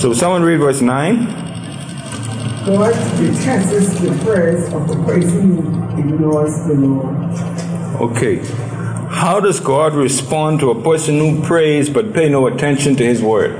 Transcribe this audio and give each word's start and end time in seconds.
So 0.00 0.14
someone 0.14 0.42
read 0.42 0.60
verse 0.60 0.80
9. 0.80 1.26
God 2.64 2.94
detests 3.18 4.00
the 4.00 4.18
prayers 4.24 4.72
of 4.72 4.88
a 4.88 5.04
person 5.04 5.56
who 5.56 5.98
ignores 5.98 6.54
the 6.64 6.72
Lord. 6.72 8.10
Okay. 8.10 8.38
How 9.10 9.40
does 9.40 9.60
God 9.60 9.92
respond 9.92 10.60
to 10.60 10.70
a 10.70 10.82
person 10.82 11.18
who 11.18 11.42
prays 11.42 11.90
but 11.90 12.14
pay 12.14 12.30
no 12.30 12.46
attention 12.46 12.96
to 12.96 13.04
his 13.04 13.20
word? 13.20 13.56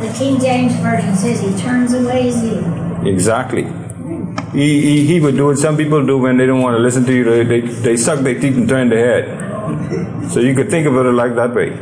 The 0.00 0.14
King 0.16 0.40
James 0.40 0.74
Version 0.76 1.16
says 1.16 1.40
he 1.42 1.54
turns 1.62 1.92
away 1.92 2.22
his 2.22 2.42
ear. 2.42 3.06
Exactly. 3.06 3.64
He, 4.52 4.80
he, 4.80 5.06
he 5.06 5.20
would 5.20 5.36
do 5.36 5.48
what 5.48 5.58
some 5.58 5.76
people 5.76 6.06
do 6.06 6.16
when 6.16 6.38
they 6.38 6.46
don't 6.46 6.62
want 6.62 6.78
to 6.78 6.82
listen 6.82 7.04
to 7.04 7.12
you. 7.12 7.24
They, 7.24 7.44
they, 7.44 7.60
they 7.60 7.96
suck 7.98 8.20
their 8.20 8.40
teeth 8.40 8.56
and 8.56 8.66
turn 8.66 8.88
their 8.88 9.22
head. 9.22 10.30
So 10.30 10.40
you 10.40 10.54
could 10.54 10.70
think 10.70 10.86
of 10.86 10.96
it 10.96 11.12
like 11.12 11.34
that 11.34 11.54
way. 11.54 11.76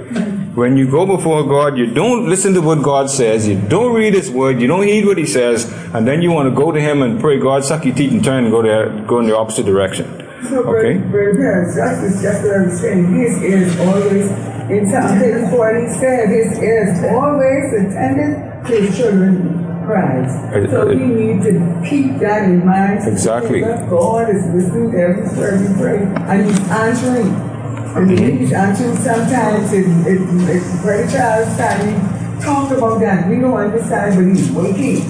When 0.54 0.76
you 0.76 0.90
go 0.90 1.06
before 1.06 1.44
God, 1.44 1.78
you 1.78 1.86
don't 1.86 2.28
listen 2.28 2.54
to 2.54 2.60
what 2.60 2.82
God 2.82 3.08
says, 3.08 3.46
you 3.46 3.60
don't 3.68 3.94
read 3.94 4.14
His 4.14 4.30
Word, 4.32 4.60
you 4.60 4.66
don't 4.66 4.82
heed 4.84 5.06
what 5.06 5.16
He 5.16 5.24
says, 5.27 5.70
and 5.95 6.08
then 6.08 6.22
you 6.22 6.32
want 6.32 6.48
to 6.48 6.54
go 6.54 6.72
to 6.72 6.80
Him 6.80 7.02
and 7.02 7.20
pray, 7.20 7.38
God, 7.38 7.64
suck 7.64 7.84
your 7.84 7.95
teeth 7.95 8.10
and 8.10 8.24
turn 8.24 8.45
and 8.45 8.52
go, 8.52 8.60
there, 8.60 8.91
go 9.06 9.20
in 9.20 9.27
the 9.27 9.36
opposite 9.36 9.64
direction. 9.64 10.06
So, 10.48 10.64
Okay. 10.66 10.98
Brother 10.98 11.36
Parents, 11.36 11.77
that's 11.77 12.02
just, 12.02 12.22
just 12.22 12.42
what 12.42 12.56
I'm 12.56 12.70
saying. 12.70 13.14
His 13.14 13.42
is 13.42 13.78
always, 13.78 14.27
in 14.70 14.91
Psalm 14.91 15.18
34, 15.20 15.74
he 15.77 15.88
said, 15.94 16.28
his 16.30 16.58
is 16.58 17.05
always 17.14 17.72
attended 17.72 18.66
to 18.66 18.72
his 18.74 18.96
children's 18.96 19.86
cries. 19.86 20.30
Uh, 20.52 20.70
so 20.70 20.82
uh, 20.82 20.86
we 20.86 21.06
need 21.06 21.42
to 21.42 21.52
keep 21.88 22.19
that 22.19 22.44
in 22.44 22.66
mind. 22.66 23.06
Exactly. 23.06 23.60
God 23.60 24.28
is 24.30 24.44
listening 24.52 24.91
to 24.91 24.98
every 24.98 25.28
word 25.38 25.60
we 25.60 25.74
pray, 25.78 25.98
and 26.27 26.46
he's 26.50 26.60
answering. 26.70 27.49
And 27.96 28.10
he's 28.18 28.52
answering 28.52 28.96
sometimes, 28.96 29.72
in, 29.72 30.06
in, 30.06 30.48
in 30.48 31.10
Charles 31.10 31.56
time, 31.56 32.40
talked 32.40 32.72
about 32.72 33.00
that. 33.00 33.28
We 33.28 33.40
don't 33.40 33.54
understand, 33.54 34.16
but 34.16 34.24
he's 34.26 34.50
waiting. 34.52 35.08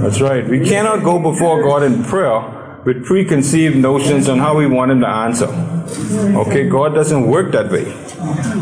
That's 0.00 0.20
right. 0.20 0.48
We 0.48 0.66
cannot 0.66 1.04
go 1.04 1.18
before 1.18 1.62
God 1.62 1.82
in 1.82 2.02
prayer 2.04 2.80
with 2.84 3.04
preconceived 3.04 3.76
notions 3.76 4.28
on 4.28 4.38
how 4.38 4.56
we 4.56 4.66
want 4.66 4.90
Him 4.90 5.00
to 5.00 5.08
answer. 5.08 5.46
Okay, 6.38 6.68
God 6.68 6.94
doesn't 6.94 7.26
work 7.28 7.52
that 7.52 7.70
way. 7.70 7.92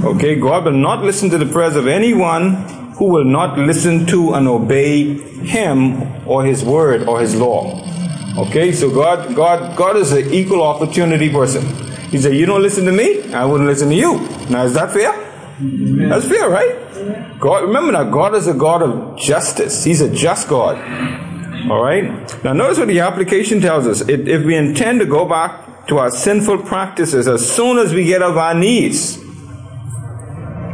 Okay, 0.04 0.38
God 0.38 0.64
will 0.64 0.72
not 0.72 1.02
listen 1.02 1.30
to 1.30 1.38
the 1.38 1.46
prayers 1.46 1.76
of 1.76 1.86
anyone 1.86 2.54
who 2.94 3.06
will 3.06 3.24
not 3.24 3.58
listen 3.58 4.04
to 4.06 4.34
and 4.34 4.46
obey 4.46 5.14
Him 5.14 6.28
or 6.28 6.44
His 6.44 6.64
word 6.64 7.04
or 7.04 7.20
His 7.20 7.34
law. 7.34 7.86
Okay, 8.36 8.72
so 8.72 8.90
God, 8.90 9.34
God, 9.34 9.76
God 9.76 9.96
is 9.96 10.12
an 10.12 10.32
equal 10.32 10.62
opportunity 10.62 11.30
person. 11.30 11.89
He 12.10 12.18
said, 12.18 12.34
"You 12.34 12.46
don't 12.46 12.62
listen 12.62 12.84
to 12.86 12.92
me, 12.92 13.32
I 13.32 13.44
wouldn't 13.44 13.68
listen 13.68 13.88
to 13.88 13.94
you." 13.94 14.20
Now, 14.48 14.64
is 14.64 14.74
that 14.74 14.92
fair? 14.92 15.12
That's 16.08 16.26
fair, 16.26 16.48
right? 16.48 17.38
God, 17.38 17.64
remember 17.64 17.92
now, 17.92 18.04
God 18.04 18.34
is 18.34 18.46
a 18.46 18.54
God 18.54 18.82
of 18.82 19.18
justice. 19.18 19.84
He's 19.84 20.00
a 20.00 20.10
just 20.10 20.48
God. 20.48 20.76
All 21.70 21.82
right. 21.82 22.04
Now, 22.44 22.52
notice 22.52 22.78
what 22.78 22.88
the 22.88 23.00
application 23.00 23.60
tells 23.60 23.86
us. 23.86 24.00
If, 24.08 24.26
if 24.26 24.44
we 24.44 24.56
intend 24.56 25.00
to 25.00 25.06
go 25.06 25.26
back 25.26 25.86
to 25.88 25.98
our 25.98 26.10
sinful 26.10 26.62
practices 26.62 27.28
as 27.28 27.48
soon 27.48 27.78
as 27.78 27.92
we 27.92 28.04
get 28.04 28.22
off 28.22 28.36
our 28.36 28.54
knees, 28.54 29.18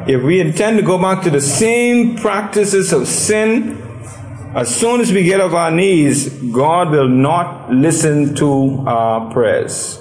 if 0.07 0.23
we 0.23 0.41
intend 0.41 0.79
to 0.79 0.85
go 0.85 0.99
back 0.99 1.23
to 1.25 1.31
the 1.31 1.41
same 1.41 2.17
practices 2.17 2.93
of 2.93 3.09
sin, 3.09 3.83
as 4.55 4.75
soon 4.75 5.01
as 5.01 5.13
we 5.13 5.25
get 5.25 5.41
off 5.41 5.53
our 5.53 5.71
knees, 5.71 6.29
God 6.53 6.91
will 6.91 7.09
not 7.09 7.73
listen 7.73 8.35
to 8.37 8.85
our 8.87 9.33
prayers. 9.33 10.01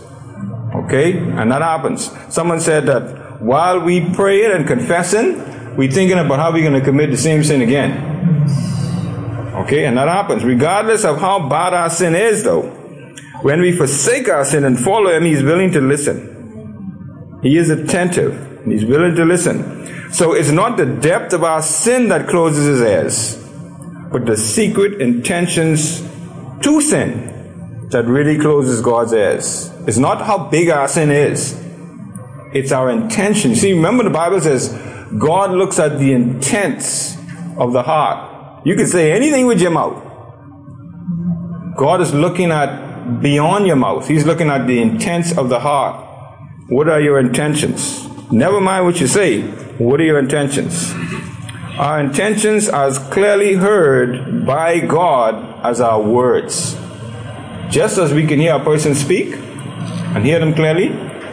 Okay? 0.86 1.18
And 1.18 1.52
that 1.52 1.62
happens. 1.62 2.12
Someone 2.34 2.60
said 2.60 2.86
that 2.86 3.42
while 3.42 3.80
we 3.80 4.14
praying 4.14 4.52
and 4.52 4.68
confessing, 4.68 5.76
we're 5.76 5.92
thinking 5.92 6.18
about 6.18 6.40
how 6.40 6.52
we're 6.54 6.68
going 6.68 6.80
to 6.80 6.86
commit 6.86 7.12
the 7.12 7.18
same 7.18 7.44
sin 7.44 7.62
again. 7.62 7.92
Okay? 9.56 9.86
And 9.86 9.98
that 9.98 10.08
happens. 10.08 10.44
Regardless 10.44 11.04
of 11.04 11.20
how 11.20 11.50
bad 11.50 11.74
our 11.74 11.90
sin 11.90 12.16
is, 12.16 12.44
though, 12.44 12.70
when 13.42 13.62
we 13.62 13.72
forsake 13.72 14.30
our 14.30 14.46
sin 14.46 14.64
and 14.64 14.80
follow 14.80 15.12
Him, 15.12 15.24
He's 15.24 15.44
willing 15.44 15.72
to 15.72 15.82
listen. 15.82 17.40
He 17.42 17.58
is 17.58 17.70
attentive. 17.70 18.64
He's 18.66 18.86
willing 18.86 19.16
to 19.16 19.26
listen. 19.26 20.12
So 20.12 20.34
it's 20.34 20.52
not 20.52 20.78
the 20.78 20.86
depth 20.86 21.34
of 21.34 21.44
our 21.44 21.62
sin 21.62 22.10
that 22.10 22.28
closes 22.28 22.66
His 22.66 22.82
ears, 22.82 23.38
but 24.12 24.26
the 24.26 24.38
secret 24.38 25.02
intentions 25.02 26.02
to 26.62 26.82
sin 26.82 27.35
that 27.96 28.08
really 28.08 28.38
closes 28.38 28.82
God's 28.82 29.14
ears. 29.14 29.72
It's 29.88 29.98
not 29.98 30.22
how 30.22 30.50
big 30.50 30.68
our 30.68 30.86
sin 30.86 31.12
is. 31.12 31.58
It's 32.54 32.74
our 32.74 32.90
intention. 32.90 33.56
See, 33.56 33.72
remember 33.72 34.04
the 34.04 34.10
Bible 34.10 34.42
says 34.42 34.78
God 35.18 35.52
looks 35.52 35.80
at 35.80 35.98
the 35.98 36.12
intents 36.12 37.16
of 37.58 37.72
the 37.72 37.84
heart. 37.84 38.68
You 38.68 38.76
can 38.76 38.88
say 38.88 39.14
anything 39.14 39.46
with 39.46 39.62
your 39.62 39.72
mouth. 39.72 40.04
God 41.78 42.02
is 42.02 42.14
looking 42.14 42.52
at 42.52 43.22
beyond 43.22 43.66
your 43.66 43.78
mouth. 43.78 44.06
He's 44.10 44.26
looking 44.26 44.50
at 44.50 44.68
the 44.68 44.82
intents 44.82 45.38
of 45.38 45.48
the 45.48 45.62
heart. 45.62 45.96
What 46.68 46.90
are 46.90 47.00
your 47.00 47.18
intentions? 47.18 48.10
Never 48.30 48.60
mind 48.60 48.84
what 48.84 49.00
you 49.00 49.08
say. 49.08 49.42
What 49.78 50.02
are 50.02 50.06
your 50.06 50.20
intentions? 50.20 50.92
Our 51.78 52.02
intentions 52.02 52.68
are 52.68 52.88
as 52.88 53.00
clearly 53.00 53.54
heard 53.54 54.46
by 54.46 54.82
God 54.82 55.66
as 55.66 55.80
our 55.80 56.02
words. 56.02 56.75
Just 57.76 57.98
as 57.98 58.14
we 58.14 58.26
can 58.26 58.40
hear 58.40 58.56
a 58.56 58.64
person 58.64 58.96
speak 58.96 59.36
and 59.36 60.26
hear 60.26 60.40
them 60.40 60.54
clearly, 60.54 60.88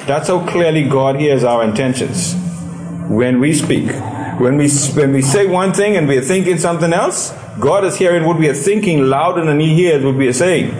that's 0.08 0.26
how 0.26 0.44
clearly 0.44 0.82
God 0.88 1.14
hears 1.14 1.44
our 1.44 1.62
intentions 1.62 2.34
when 3.08 3.38
we 3.38 3.52
speak. 3.52 3.86
When 4.40 4.56
we, 4.56 4.68
when 4.68 5.12
we 5.12 5.22
say 5.22 5.46
one 5.46 5.72
thing 5.72 5.96
and 5.96 6.08
we 6.08 6.16
are 6.16 6.20
thinking 6.20 6.58
something 6.58 6.92
else, 6.92 7.30
God 7.60 7.84
is 7.84 7.94
hearing 7.94 8.24
what 8.24 8.40
we 8.40 8.48
are 8.48 8.54
thinking 8.54 9.04
louder 9.04 9.44
than 9.44 9.60
He 9.60 9.72
hears 9.72 10.04
what 10.04 10.16
we 10.16 10.26
are 10.26 10.32
saying. 10.32 10.70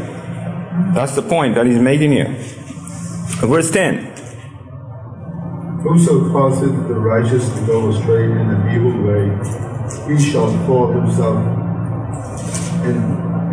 That's 0.95 1.15
the 1.15 1.23
point 1.23 1.55
that 1.55 1.67
He's 1.67 1.79
making 1.79 2.11
here. 2.11 2.35
Verse 3.39 3.71
10. 3.71 4.07
Whoso 5.85 6.29
causeth 6.33 6.89
the 6.89 6.95
righteous 6.95 7.49
to 7.55 7.67
go 7.67 7.89
astray 7.89 8.25
in 8.25 8.33
an 8.33 8.75
evil 8.75 9.01
way, 9.07 9.31
he 10.09 10.29
shall 10.29 10.51
fall 10.67 10.89
himself 10.89 11.39
in, 12.85 12.97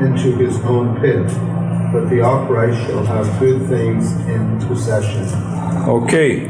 into 0.08 0.36
his 0.38 0.59
own 0.62 1.00
pit. 1.00 1.59
But 1.92 2.10
the 2.10 2.22
upright 2.22 2.76
shall 2.86 3.04
have 3.04 3.40
good 3.40 3.68
things 3.68 4.12
in 4.28 4.60
possession. 4.68 5.24
Okay. 5.90 6.46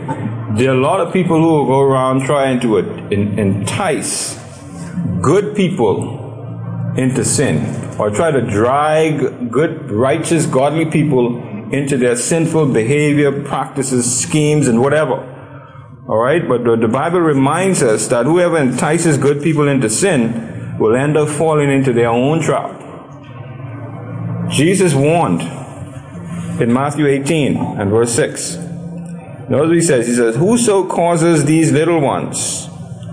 There 0.58 0.72
are 0.72 0.76
a 0.76 0.82
lot 0.82 1.00
of 1.00 1.14
people 1.14 1.40
who 1.40 1.48
will 1.48 1.66
go 1.66 1.80
around 1.80 2.26
trying 2.26 2.60
to 2.62 2.78
entice 2.78 4.38
good 5.22 5.56
people 5.56 6.94
into 6.98 7.24
sin 7.24 7.98
or 7.98 8.10
try 8.10 8.32
to 8.32 8.42
drag 8.42 9.50
good, 9.52 9.90
righteous, 9.92 10.46
godly 10.46 10.86
people 10.86 11.38
into 11.72 11.98
their 11.98 12.16
sinful 12.16 12.74
behavior, 12.74 13.44
practices, 13.44 14.22
schemes, 14.22 14.68
and 14.68 14.82
whatever. 14.82 15.26
All 16.10 16.18
right, 16.18 16.48
but 16.48 16.64
the, 16.64 16.76
the 16.76 16.88
Bible 16.88 17.22
reminds 17.22 17.84
us 17.84 18.08
that 18.08 18.26
whoever 18.26 18.58
entices 18.58 19.18
good 19.18 19.44
people 19.44 19.68
into 19.68 19.90
sin 19.90 20.76
will 20.80 20.96
end 20.96 21.16
up 21.16 21.30
falling 21.30 21.72
into 21.72 21.94
their 21.94 22.10
own 22.10 22.42
trap. 22.42 22.89
Jesus 24.50 24.94
warned 24.94 25.42
in 26.62 26.74
Matthew 26.74 27.08
18 27.08 27.56
and 27.56 27.90
verse 27.90 28.14
6. 28.14 28.56
Notice 28.56 29.68
what 29.68 29.76
he 29.76 29.82
says. 29.82 30.08
He 30.08 30.16
says, 30.16 30.36
Whoso 30.36 30.88
causes 30.88 31.46
these 31.46 31.72
little 31.72 32.02
ones 32.02 32.68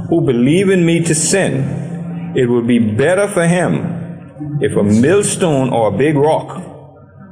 who 0.08 0.20
believe 0.20 0.70
in 0.70 0.84
me 0.84 1.02
to 1.02 1.14
sin, 1.14 2.32
it 2.36 2.46
would 2.46 2.66
be 2.66 2.78
better 2.78 3.28
for 3.28 3.46
him 3.46 4.58
if 4.60 4.76
a 4.76 4.82
millstone 4.82 5.70
or 5.72 5.94
a 5.94 5.96
big 5.96 6.16
rock 6.16 6.62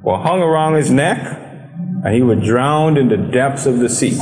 were 0.03 0.19
hung 0.19 0.41
around 0.41 0.75
his 0.75 0.91
neck 0.91 1.19
and 2.05 2.15
he 2.15 2.23
were 2.23 2.35
drowned 2.35 2.99
in 2.99 3.09
the 3.09 3.17
depths 3.17 3.67
of 3.67 3.79
the 3.79 3.89
sea. 3.89 4.19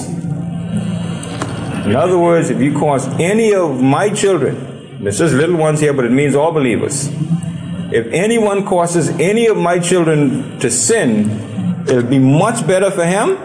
In 1.85 1.97
other 1.97 2.19
words, 2.19 2.51
if 2.51 2.61
you 2.61 2.79
cause 2.79 3.09
any 3.19 3.53
of 3.53 3.83
my 3.83 4.09
children, 4.09 5.03
this 5.03 5.21
is 5.21 5.35
little 5.35 5.57
ones 5.57 5.81
here, 5.81 5.93
but 5.93 6.05
it 6.05 6.13
means 6.13 6.37
all 6.37 6.53
believers. 6.53 7.09
If 7.93 8.07
anyone 8.13 8.65
causes 8.65 9.11
any 9.21 9.47
of 9.47 9.59
my 9.59 9.79
children 9.79 10.59
to 10.61 10.71
sin, 10.71 11.85
it'll 11.87 12.03
be 12.03 12.19
much 12.19 12.67
better 12.67 12.91
for 12.91 13.05
him 13.05 13.37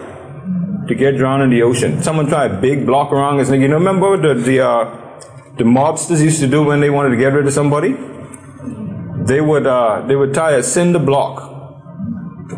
to 0.88 0.94
get 0.94 1.18
drowned 1.18 1.42
in 1.42 1.50
the 1.50 1.62
ocean. 1.62 2.02
Someone 2.02 2.26
tried 2.28 2.52
a 2.52 2.60
big 2.60 2.86
block 2.86 3.12
around 3.12 3.38
his 3.38 3.50
neck. 3.50 3.60
You 3.60 3.68
know, 3.68 3.74
remember 3.74 4.16
the 4.16 4.40
the 4.40 4.60
uh, 4.60 4.84
the 5.58 5.64
mobsters 5.64 6.22
used 6.22 6.40
to 6.40 6.46
do 6.46 6.62
when 6.64 6.80
they 6.80 6.88
wanted 6.88 7.10
to 7.10 7.16
get 7.16 7.34
rid 7.34 7.46
of 7.46 7.52
somebody? 7.52 7.92
They 9.26 9.42
would 9.42 9.66
uh, 9.66 10.06
they 10.06 10.16
would 10.16 10.32
tie 10.32 10.52
a 10.52 10.62
cinder 10.62 10.98
block 10.98 11.42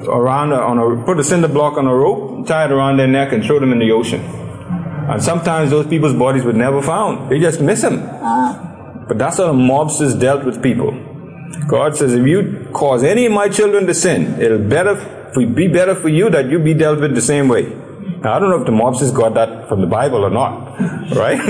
around 0.07 0.53
on 0.53 0.79
a 0.79 1.05
put 1.05 1.19
a 1.19 1.25
cinder 1.25 1.49
block 1.49 1.77
on 1.77 1.87
a 1.89 1.95
rope, 1.95 2.47
tie 2.47 2.67
it 2.67 2.71
around 2.71 2.99
their 2.99 3.09
neck, 3.09 3.33
and 3.33 3.45
throw 3.45 3.59
them 3.59 3.73
in 3.73 3.81
the 3.81 3.91
ocean. 3.91 4.21
And 4.21 5.21
sometimes 5.21 5.71
those 5.71 5.89
people's 5.89 6.15
bodies 6.15 6.45
were 6.45 6.53
never 6.53 6.81
found. 6.81 7.33
They 7.33 7.41
just 7.41 7.61
miss 7.61 7.83
them. 7.83 7.99
But 9.09 9.19
that's 9.19 9.39
how 9.39 9.47
the 9.47 9.59
mobsters 9.59 10.19
dealt 10.21 10.45
with 10.45 10.63
people. 10.63 11.10
God 11.67 11.97
says, 11.97 12.15
if 12.15 12.27
you 12.27 12.69
cause 12.73 13.03
any 13.03 13.27
of 13.27 13.33
my 13.33 13.49
children 13.49 13.87
to 13.87 13.95
sin, 13.95 14.41
it'll 14.41 14.59
better 14.59 14.95
be 15.35 15.69
better 15.69 15.95
for 15.95 16.09
you 16.09 16.29
that 16.31 16.47
you 16.47 16.59
be 16.59 16.75
dealt 16.75 17.01
with 17.01 17.15
the 17.15 17.21
same 17.21 17.49
way. 17.49 17.63
Now, 18.23 18.35
I 18.35 18.39
don't 18.39 18.51
know 18.51 18.61
if 18.61 18.67
the 18.67 18.73
mobsters 18.73 19.15
got 19.15 19.35
that 19.35 19.69
from 19.69 19.81
the 19.81 19.87
Bible 19.87 20.25
or 20.25 20.31
not, 20.31 20.79
right? 21.17 21.41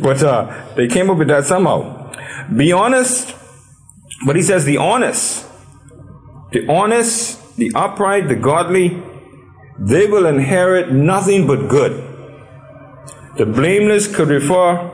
but 0.02 0.22
uh, 0.22 0.74
they 0.74 0.88
came 0.88 1.10
up 1.10 1.18
with 1.18 1.28
that 1.28 1.44
somehow. 1.44 2.12
Be 2.54 2.72
honest, 2.72 3.34
but 4.26 4.36
he 4.36 4.42
says 4.42 4.64
the 4.64 4.78
honest, 4.78 5.46
the 6.52 6.66
honest, 6.68 7.56
the 7.56 7.70
upright, 7.74 8.28
the 8.28 8.34
godly, 8.34 9.02
they 9.78 10.06
will 10.06 10.26
inherit 10.26 10.90
nothing 10.90 11.46
but 11.46 11.68
good. 11.68 12.06
The 13.36 13.46
blameless 13.46 14.14
could 14.14 14.28
refer 14.28 14.90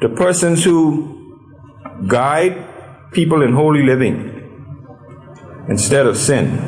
to 0.00 0.08
persons 0.08 0.64
who 0.64 1.38
guide 2.08 2.71
people 3.12 3.42
in 3.42 3.52
holy 3.52 3.82
living 3.82 4.14
instead 5.68 6.06
of 6.06 6.16
sin. 6.16 6.58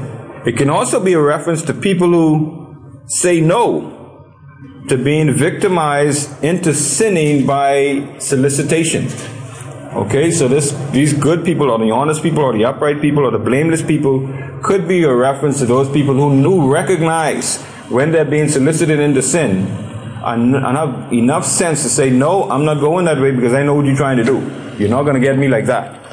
It 0.47 0.57
can 0.57 0.71
also 0.71 1.03
be 1.03 1.15
a 1.15 1.21
reference 1.21 1.63
to 1.63 1.75
people 1.75 2.09
who 2.09 3.03
say 3.07 3.41
no 3.41 4.27
to 4.89 5.03
being 5.03 5.33
victimized 5.33 6.45
into 6.45 6.75
sinning 6.75 7.47
by 7.47 8.17
solicitation. 8.19 9.09
Okay, 9.95 10.31
so 10.31 10.49
this 10.49 10.73
these 10.91 11.13
good 11.13 11.45
people 11.45 11.71
or 11.71 11.79
the 11.79 11.91
honest 11.91 12.23
people 12.23 12.43
or 12.43 12.53
the 12.53 12.65
upright 12.65 13.01
people 13.01 13.25
or 13.25 13.31
the 13.31 13.39
blameless 13.39 13.83
people 13.83 14.29
could 14.63 14.87
be 14.89 15.05
a 15.05 15.15
reference 15.15 15.61
to 15.61 15.67
those 15.67 15.89
people 15.91 16.15
who 16.15 16.35
knew 16.35 16.71
recognize 16.71 17.63
when 17.89 18.11
they're 18.11 18.25
being 18.25 18.49
solicited 18.49 18.99
into 18.99 19.23
sin 19.23 19.67
and, 20.25 20.55
have 20.55 21.13
enough 21.13 21.45
sense 21.45 21.83
to 21.83 21.89
say, 21.89 22.11
No, 22.11 22.51
I'm 22.51 22.65
not 22.65 22.81
going 22.81 23.05
that 23.05 23.21
way 23.21 23.31
because 23.31 23.53
I 23.53 23.63
know 23.63 23.75
what 23.75 23.87
you're 23.87 23.97
trying 23.97 24.17
to 24.17 24.25
do. 24.25 24.41
You're 24.79 24.89
not 24.89 25.03
going 25.03 25.15
to 25.15 25.21
get 25.21 25.39
me 25.39 25.49
like 25.49 25.67
that. 25.67 26.04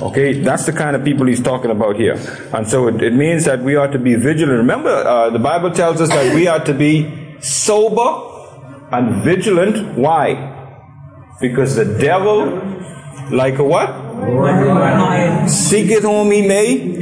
Okay, 0.00 0.42
that's 0.42 0.66
the 0.66 0.72
kind 0.72 0.94
of 0.94 1.02
people 1.04 1.26
he's 1.26 1.40
talking 1.42 1.70
about 1.70 1.96
here. 1.96 2.16
And 2.52 2.68
so 2.68 2.86
it, 2.88 3.02
it 3.02 3.14
means 3.14 3.46
that 3.46 3.60
we 3.60 3.76
ought 3.76 3.92
to 3.92 3.98
be 3.98 4.14
vigilant. 4.14 4.58
Remember, 4.58 4.90
uh, 4.90 5.30
the 5.30 5.38
Bible 5.38 5.70
tells 5.70 6.00
us 6.02 6.10
that 6.10 6.34
we 6.34 6.46
ought 6.48 6.66
to 6.66 6.74
be 6.74 7.36
sober 7.40 8.88
and 8.92 9.24
vigilant. 9.24 9.96
Why? 9.96 10.52
Because 11.40 11.76
the 11.76 11.84
devil, 11.98 12.60
like 13.30 13.58
a 13.58 13.64
what? 13.64 13.88
Seeketh 15.48 16.02
whom 16.02 16.30
he 16.30 16.46
may. 16.46 16.96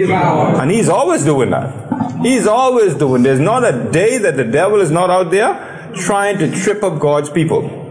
And 0.61 0.70
he's 0.70 0.88
always 0.88 1.25
doing 1.25 1.50
that. 1.50 2.20
He's 2.23 2.47
always 2.47 2.94
doing. 2.94 3.25
There's 3.25 3.40
not 3.40 3.64
a 3.64 3.90
day 3.90 4.19
that 4.19 4.37
the 4.37 4.44
devil 4.44 4.81
is 4.81 4.90
not 4.93 5.11
out 5.11 5.31
there 5.32 5.93
trying 5.97 6.38
to 6.38 6.50
trip 6.50 6.82
up 6.85 7.00
God's 7.00 7.29
people. 7.31 7.84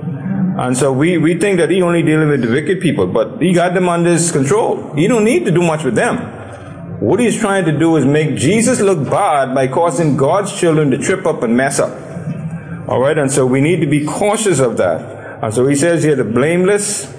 And 0.56 0.78
so 0.78 0.94
we, 0.94 1.18
we 1.18 1.40
think 1.40 1.58
that 1.58 1.72
he 1.72 1.82
only 1.82 2.04
dealing 2.04 2.30
with 2.30 2.42
the 2.42 2.50
wicked 2.50 2.80
people, 2.80 3.08
but 3.08 3.42
he 3.42 3.54
got 3.54 3.74
them 3.74 3.90
under 3.90 4.12
his 4.12 4.32
control. 4.32 4.94
He 4.94 5.08
don't 5.08 5.24
need 5.24 5.46
to 5.46 5.52
do 5.52 5.64
much 5.64 5.84
with 5.84 5.96
them. 5.96 6.18
What 7.00 7.20
he's 7.20 7.40
trying 7.40 7.66
to 7.66 7.78
do 7.78 7.96
is 7.98 8.06
make 8.06 8.36
Jesus 8.36 8.80
look 8.80 9.10
bad 9.10 9.56
by 9.56 9.68
causing 9.68 10.16
God's 10.16 10.58
children 10.58 10.92
to 10.92 10.98
trip 11.00 11.26
up 11.26 11.42
and 11.42 11.58
mess 11.58 11.80
up. 11.80 11.92
Alright, 12.88 13.18
and 13.18 13.32
so 13.32 13.46
we 13.46 13.62
need 13.62 13.80
to 13.82 13.88
be 13.88 14.06
cautious 14.06 14.60
of 14.60 14.78
that. 14.78 15.44
And 15.44 15.54
so 15.54 15.66
he 15.68 15.76
says 15.76 16.04
here, 16.04 16.16
the 16.16 16.24
blameless 16.24 17.12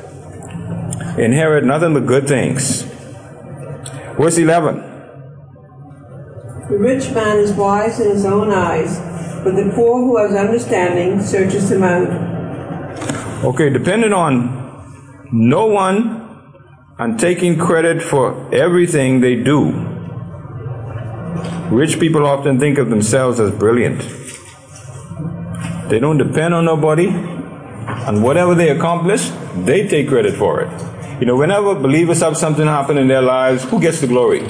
inherit 1.18 1.64
nothing 1.64 1.94
but 1.94 2.06
good 2.06 2.28
things. 2.28 2.82
Verse 4.16 4.38
11. 4.38 4.76
The 6.70 6.78
rich 6.78 7.10
man 7.10 7.38
is 7.38 7.52
wise 7.52 7.98
in 7.98 8.10
his 8.10 8.24
own 8.24 8.50
eyes, 8.50 8.96
but 9.42 9.56
the 9.56 9.72
poor 9.74 9.98
who 9.98 10.16
has 10.18 10.34
understanding 10.34 11.20
searches 11.20 11.70
him 11.70 11.82
out. 11.82 12.33
Okay, 13.44 13.68
depending 13.68 14.14
on 14.14 15.28
no 15.30 15.66
one 15.66 15.98
and 16.98 17.20
taking 17.20 17.58
credit 17.58 18.02
for 18.02 18.54
everything 18.54 19.20
they 19.20 19.34
do. 19.36 19.70
Rich 21.68 22.00
people 22.00 22.24
often 22.24 22.58
think 22.58 22.78
of 22.78 22.88
themselves 22.88 23.40
as 23.40 23.50
brilliant. 23.50 24.00
They 25.90 25.98
don't 25.98 26.16
depend 26.16 26.54
on 26.54 26.64
nobody, 26.64 27.08
and 27.08 28.22
whatever 28.24 28.54
they 28.54 28.70
accomplish, 28.70 29.28
they 29.56 29.86
take 29.88 30.08
credit 30.08 30.36
for 30.36 30.62
it. 30.62 31.20
You 31.20 31.26
know, 31.26 31.36
whenever 31.36 31.74
believers 31.74 32.20
have 32.22 32.38
something 32.38 32.66
happen 32.66 32.96
in 32.96 33.08
their 33.08 33.20
lives, 33.20 33.64
who 33.64 33.78
gets 33.78 34.00
the 34.00 34.06
glory? 34.06 34.40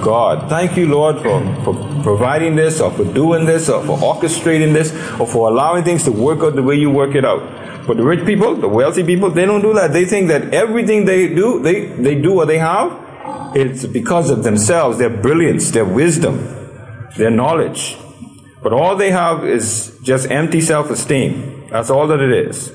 God. 0.00 0.48
Thank 0.48 0.76
you, 0.76 0.86
Lord, 0.86 1.16
for, 1.16 1.42
for 1.64 2.02
providing 2.04 2.54
this, 2.54 2.80
or 2.80 2.92
for 2.92 3.04
doing 3.04 3.46
this, 3.46 3.68
or 3.68 3.84
for 3.84 3.98
orchestrating 3.98 4.72
this, 4.72 4.92
or 5.18 5.26
for 5.26 5.50
allowing 5.50 5.82
things 5.82 6.04
to 6.04 6.12
work 6.12 6.44
out 6.44 6.54
the 6.54 6.62
way 6.62 6.76
you 6.76 6.88
work 6.88 7.16
it 7.16 7.24
out. 7.24 7.65
But 7.86 7.98
the 7.98 8.04
rich 8.04 8.26
people, 8.26 8.56
the 8.56 8.68
wealthy 8.68 9.04
people, 9.04 9.30
they 9.30 9.46
don't 9.46 9.62
do 9.62 9.72
that. 9.74 9.92
They 9.92 10.04
think 10.04 10.28
that 10.28 10.52
everything 10.52 11.04
they 11.04 11.28
do, 11.32 11.60
they, 11.62 11.86
they 11.86 12.20
do 12.20 12.32
what 12.32 12.48
they 12.48 12.58
have, 12.58 13.02
it's 13.54 13.86
because 13.86 14.28
of 14.30 14.42
themselves, 14.42 14.98
their 14.98 15.10
brilliance, 15.10 15.70
their 15.70 15.84
wisdom, 15.84 16.38
their 17.16 17.30
knowledge. 17.30 17.96
But 18.62 18.72
all 18.72 18.96
they 18.96 19.12
have 19.12 19.44
is 19.44 19.98
just 20.02 20.30
empty 20.30 20.60
self-esteem. 20.60 21.68
That's 21.70 21.90
all 21.90 22.08
that 22.08 22.20
it 22.20 22.48
is. 22.48 22.72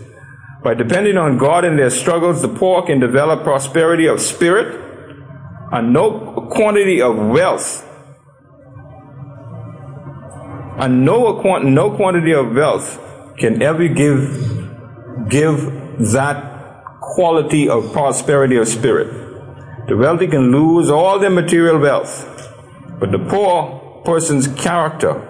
By 0.63 0.75
depending 0.75 1.17
on 1.17 1.37
God 1.37 1.65
in 1.65 1.75
their 1.75 1.89
struggles, 1.89 2.41
the 2.41 2.47
poor 2.47 2.83
can 2.83 2.99
develop 2.99 3.43
prosperity 3.43 4.05
of 4.05 4.21
spirit 4.21 4.79
and 5.71 5.91
no 5.91 6.47
quantity 6.51 7.01
of 7.01 7.17
wealth. 7.17 7.87
And 10.77 11.03
no, 11.03 11.41
no 11.59 11.91
quantity 11.95 12.33
of 12.33 12.55
wealth 12.55 12.99
can 13.37 13.61
ever 13.61 13.87
give 13.87 14.60
give 15.29 15.57
that 16.11 16.51
quality 17.01 17.67
of 17.67 17.91
prosperity 17.91 18.55
of 18.57 18.67
spirit. 18.67 19.07
The 19.87 19.97
wealthy 19.97 20.27
can 20.27 20.51
lose 20.51 20.89
all 20.89 21.19
their 21.19 21.29
material 21.29 21.79
wealth, 21.79 22.13
but 22.99 23.11
the 23.11 23.19
poor 23.19 24.01
person's 24.05 24.47
character 24.47 25.27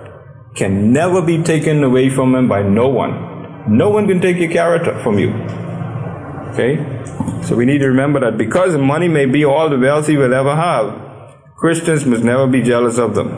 can 0.55 0.91
never 0.91 1.21
be 1.21 1.41
taken 1.41 1.83
away 1.83 2.09
from 2.09 2.35
him 2.35 2.47
by 2.47 2.61
no 2.61 2.87
one. 2.87 3.29
No 3.67 3.89
one 3.89 4.07
can 4.07 4.19
take 4.21 4.37
your 4.37 4.51
character 4.51 5.01
from 5.01 5.17
you. 5.17 5.31
Okay? 6.51 6.75
So 7.43 7.55
we 7.55 7.65
need 7.65 7.79
to 7.79 7.87
remember 7.87 8.19
that 8.19 8.37
because 8.37 8.75
money 8.77 9.07
may 9.07 9.25
be 9.25 9.45
all 9.45 9.69
the 9.69 9.79
wealthy 9.79 10.17
will 10.17 10.33
ever 10.33 10.55
have, 10.55 11.25
Christians 11.55 12.05
must 12.05 12.23
never 12.23 12.47
be 12.47 12.61
jealous 12.61 12.97
of 12.97 13.15
them. 13.15 13.29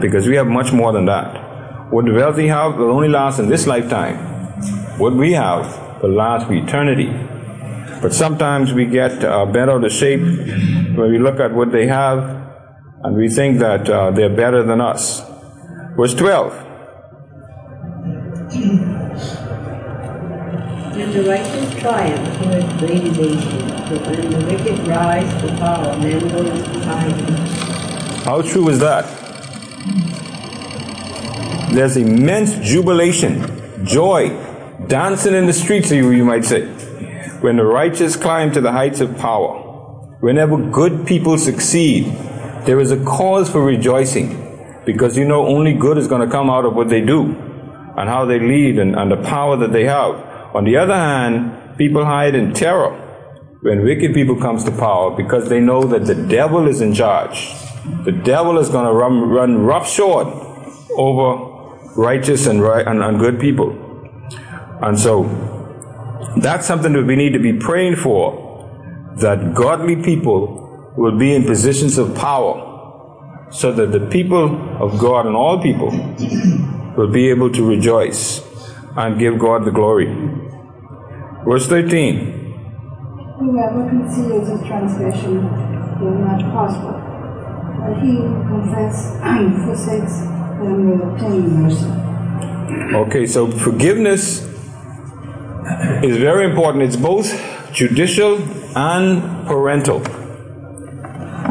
Because 0.00 0.28
we 0.28 0.36
have 0.36 0.46
much 0.46 0.72
more 0.72 0.92
than 0.92 1.06
that. 1.06 1.90
What 1.90 2.04
the 2.04 2.12
wealthy 2.12 2.48
have 2.48 2.76
will 2.76 2.90
only 2.90 3.08
last 3.08 3.38
in 3.38 3.48
this 3.48 3.66
lifetime 3.66 4.27
what 4.98 5.14
we 5.14 5.32
have 5.32 6.02
will 6.02 6.10
last 6.10 6.46
for 6.46 6.54
eternity. 6.54 7.10
But 8.02 8.12
sometimes 8.12 8.72
we 8.72 8.86
get 8.86 9.24
uh, 9.24 9.46
bent 9.46 9.70
out 9.70 9.84
of 9.84 9.92
shape 9.92 10.20
when 10.20 11.10
we 11.10 11.18
look 11.18 11.40
at 11.40 11.52
what 11.52 11.70
they 11.72 11.86
have 11.86 12.18
and 13.02 13.16
we 13.16 13.28
think 13.28 13.60
that 13.60 13.88
uh, 13.88 14.10
they're 14.10 14.34
better 14.34 14.62
than 14.62 14.80
us. 14.80 15.22
Verse 15.96 16.14
12. 16.14 16.52
When 20.94 21.12
the 21.12 21.22
righteous 21.28 21.74
triumph, 21.80 22.36
who 22.38 22.48
has 22.48 22.80
great 22.80 23.04
evasion, 23.04 23.68
but 23.88 24.00
when 24.06 24.30
the 24.32 24.46
wicked 24.46 24.86
rise 24.88 25.42
to 25.42 25.48
power, 25.58 25.96
men 25.98 26.28
go 26.28 26.38
into 26.38 26.80
hiding. 26.80 27.36
How 28.24 28.42
true 28.42 28.68
is 28.68 28.80
that? 28.80 29.06
There's 31.72 31.96
immense 31.96 32.54
jubilation, 32.66 33.86
joy, 33.86 34.47
dancing 34.88 35.34
in 35.34 35.46
the 35.46 35.52
streets, 35.52 35.90
you, 35.90 36.24
might 36.24 36.44
say. 36.44 36.66
When 37.40 37.56
the 37.56 37.64
righteous 37.64 38.16
climb 38.16 38.52
to 38.52 38.60
the 38.60 38.72
heights 38.72 39.00
of 39.00 39.16
power, 39.18 39.60
whenever 40.20 40.56
good 40.56 41.06
people 41.06 41.38
succeed, 41.38 42.06
there 42.64 42.80
is 42.80 42.90
a 42.90 43.04
cause 43.04 43.50
for 43.50 43.64
rejoicing 43.64 44.82
because 44.86 45.16
you 45.16 45.24
know 45.26 45.46
only 45.46 45.74
good 45.74 45.98
is 45.98 46.08
going 46.08 46.26
to 46.26 46.32
come 46.32 46.48
out 46.48 46.64
of 46.64 46.74
what 46.74 46.88
they 46.88 47.02
do 47.02 47.24
and 47.96 48.08
how 48.08 48.24
they 48.24 48.38
lead 48.38 48.78
and, 48.78 48.96
and 48.96 49.12
the 49.12 49.16
power 49.16 49.56
that 49.56 49.72
they 49.72 49.84
have. 49.84 50.14
On 50.54 50.64
the 50.64 50.76
other 50.76 50.94
hand, 50.94 51.76
people 51.76 52.04
hide 52.04 52.34
in 52.34 52.54
terror 52.54 52.90
when 53.60 53.84
wicked 53.84 54.14
people 54.14 54.36
comes 54.40 54.64
to 54.64 54.70
power 54.70 55.14
because 55.14 55.48
they 55.48 55.60
know 55.60 55.84
that 55.84 56.06
the 56.06 56.14
devil 56.14 56.66
is 56.66 56.80
in 56.80 56.94
charge. 56.94 57.52
The 58.04 58.12
devil 58.12 58.58
is 58.58 58.68
going 58.70 58.86
to 58.86 58.92
run, 58.92 59.28
run 59.28 59.58
roughshod 59.58 60.26
over 60.92 61.90
righteous 61.96 62.46
and, 62.46 62.62
right, 62.62 62.86
and, 62.86 63.02
and 63.02 63.18
good 63.18 63.38
people. 63.38 63.87
And 64.80 64.98
so 64.98 65.24
that's 66.36 66.66
something 66.66 66.92
that 66.92 67.04
we 67.04 67.16
need 67.16 67.32
to 67.32 67.38
be 67.38 67.52
praying 67.52 67.96
for 67.96 68.46
that 69.16 69.54
godly 69.54 69.96
people 69.96 70.92
will 70.96 71.16
be 71.18 71.34
in 71.34 71.44
positions 71.44 71.98
of 71.98 72.14
power 72.14 72.64
so 73.50 73.72
that 73.72 73.92
the 73.92 74.06
people 74.06 74.44
of 74.82 74.98
God 74.98 75.26
and 75.26 75.34
all 75.34 75.60
people 75.60 75.90
will 76.96 77.08
be 77.08 77.28
able 77.28 77.50
to 77.52 77.68
rejoice 77.68 78.42
and 78.96 79.18
give 79.18 79.38
God 79.38 79.64
the 79.64 79.70
glory. 79.70 80.06
Verse 81.44 81.66
13. 81.66 82.34
Whoever 83.38 83.88
conceals 83.88 84.48
his 84.48 84.60
transgression 84.66 85.42
will 86.00 86.18
not 86.18 86.40
prosper, 86.52 86.92
but 87.80 88.02
he 88.02 88.16
who 88.16 88.42
confesses 88.46 89.16
and 89.22 89.64
forsakes 89.64 90.18
them 90.58 90.90
will 90.90 91.12
obtain 91.12 91.62
mercy. 91.62 92.94
Okay, 92.96 93.26
so 93.26 93.50
forgiveness 93.50 94.57
is 96.02 96.16
very 96.16 96.44
important. 96.44 96.84
It's 96.84 96.96
both 96.96 97.32
judicial 97.72 98.36
and 98.76 99.46
parental. 99.46 100.00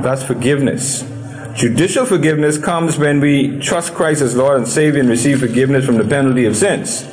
That's 0.01 0.23
forgiveness. 0.23 1.03
Judicial 1.55 2.05
forgiveness 2.05 2.57
comes 2.57 2.97
when 2.97 3.19
we 3.19 3.59
trust 3.59 3.93
Christ 3.93 4.21
as 4.21 4.35
Lord 4.35 4.57
and 4.57 4.67
Savior 4.67 4.99
and 4.99 5.09
receive 5.09 5.39
forgiveness 5.39 5.85
from 5.85 5.97
the 5.97 6.03
penalty 6.03 6.45
of 6.45 6.55
sins. 6.55 7.03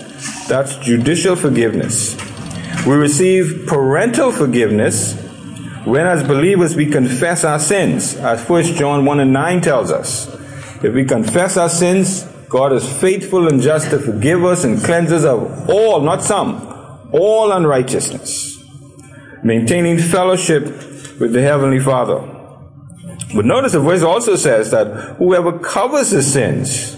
That's 0.48 0.76
judicial 0.76 1.34
forgiveness. 1.34 2.16
We 2.86 2.94
receive 2.94 3.64
parental 3.66 4.30
forgiveness 4.30 5.14
when, 5.84 6.06
as 6.06 6.22
believers, 6.26 6.76
we 6.76 6.90
confess 6.90 7.44
our 7.44 7.58
sins, 7.58 8.16
as 8.16 8.46
1 8.46 8.64
John 8.74 9.04
1 9.04 9.20
and 9.20 9.32
9 9.32 9.60
tells 9.62 9.90
us. 9.90 10.28
If 10.84 10.92
we 10.92 11.04
confess 11.04 11.56
our 11.56 11.70
sins, 11.70 12.24
God 12.48 12.72
is 12.72 12.86
faithful 13.00 13.48
and 13.48 13.62
just 13.62 13.90
to 13.90 13.98
forgive 13.98 14.44
us 14.44 14.64
and 14.64 14.82
cleanse 14.82 15.10
us 15.12 15.24
of 15.24 15.70
all, 15.70 16.00
not 16.00 16.22
some, 16.22 16.73
all 17.14 17.52
unrighteousness, 17.52 18.62
maintaining 19.42 19.98
fellowship 19.98 20.64
with 21.20 21.32
the 21.32 21.42
Heavenly 21.42 21.78
Father. 21.78 22.18
But 23.34 23.44
notice 23.44 23.72
the 23.72 23.80
verse 23.80 24.02
also 24.02 24.36
says 24.36 24.70
that 24.72 25.16
whoever 25.18 25.58
covers 25.58 26.10
his 26.10 26.32
sins 26.32 26.96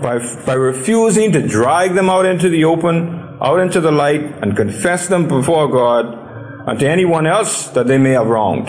by, 0.00 0.18
by 0.46 0.54
refusing 0.54 1.32
to 1.32 1.46
drag 1.46 1.94
them 1.94 2.08
out 2.08 2.24
into 2.24 2.48
the 2.48 2.64
open, 2.64 3.38
out 3.40 3.58
into 3.60 3.80
the 3.80 3.92
light, 3.92 4.22
and 4.42 4.56
confess 4.56 5.08
them 5.08 5.26
before 5.26 5.68
God 5.68 6.26
and 6.66 6.80
to 6.80 6.88
anyone 6.88 7.26
else 7.26 7.68
that 7.68 7.86
they 7.86 7.96
may 7.96 8.10
have 8.10 8.26
wronged, 8.26 8.68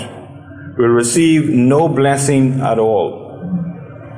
will 0.78 0.90
receive 0.90 1.50
no 1.50 1.88
blessing 1.90 2.62
at 2.62 2.78
all. 2.78 3.26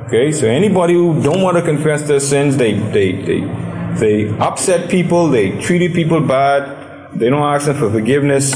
Okay, 0.08 0.32
so 0.32 0.48
anybody 0.48 0.94
who 0.94 1.22
don't 1.22 1.42
want 1.42 1.56
to 1.56 1.64
confess 1.64 2.04
their 2.08 2.20
sins, 2.20 2.58
they 2.58 2.74
they 2.74 3.12
they 3.22 3.69
they 3.98 4.30
upset 4.38 4.90
people, 4.90 5.30
they 5.30 5.60
treated 5.62 5.94
people 5.94 6.22
bad, 6.22 7.18
they 7.20 7.30
don't 7.30 7.42
ask 7.42 7.66
them 7.66 7.78
for 7.78 7.90
forgiveness. 7.90 8.52